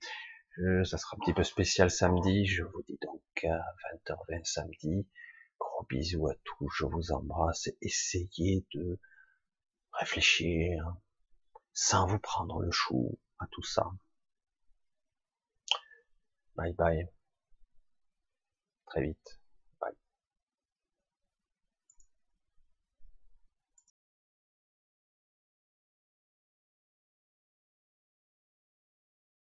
ça 0.84 0.96
sera 0.96 1.16
un 1.16 1.20
petit 1.20 1.34
peu 1.34 1.42
spécial 1.42 1.90
samedi, 1.90 2.46
je 2.46 2.62
vous 2.62 2.82
dis 2.84 2.98
donc 3.02 3.20
à 3.44 3.60
20h20 4.06 4.44
samedi. 4.44 5.08
Gros 5.58 5.84
bisous 5.88 6.28
à 6.28 6.34
tous, 6.44 6.70
je 6.78 6.86
vous 6.86 7.10
embrasse. 7.10 7.68
Essayez 7.80 8.64
de 8.74 9.00
réfléchir 9.92 10.84
sans 11.72 12.06
vous 12.06 12.20
prendre 12.20 12.60
le 12.60 12.70
chou 12.70 13.18
à 13.40 13.48
tout 13.50 13.64
ça. 13.64 13.90
Bye 16.54 16.74
bye. 16.74 17.08
Très 18.86 19.02
vite. 19.02 19.41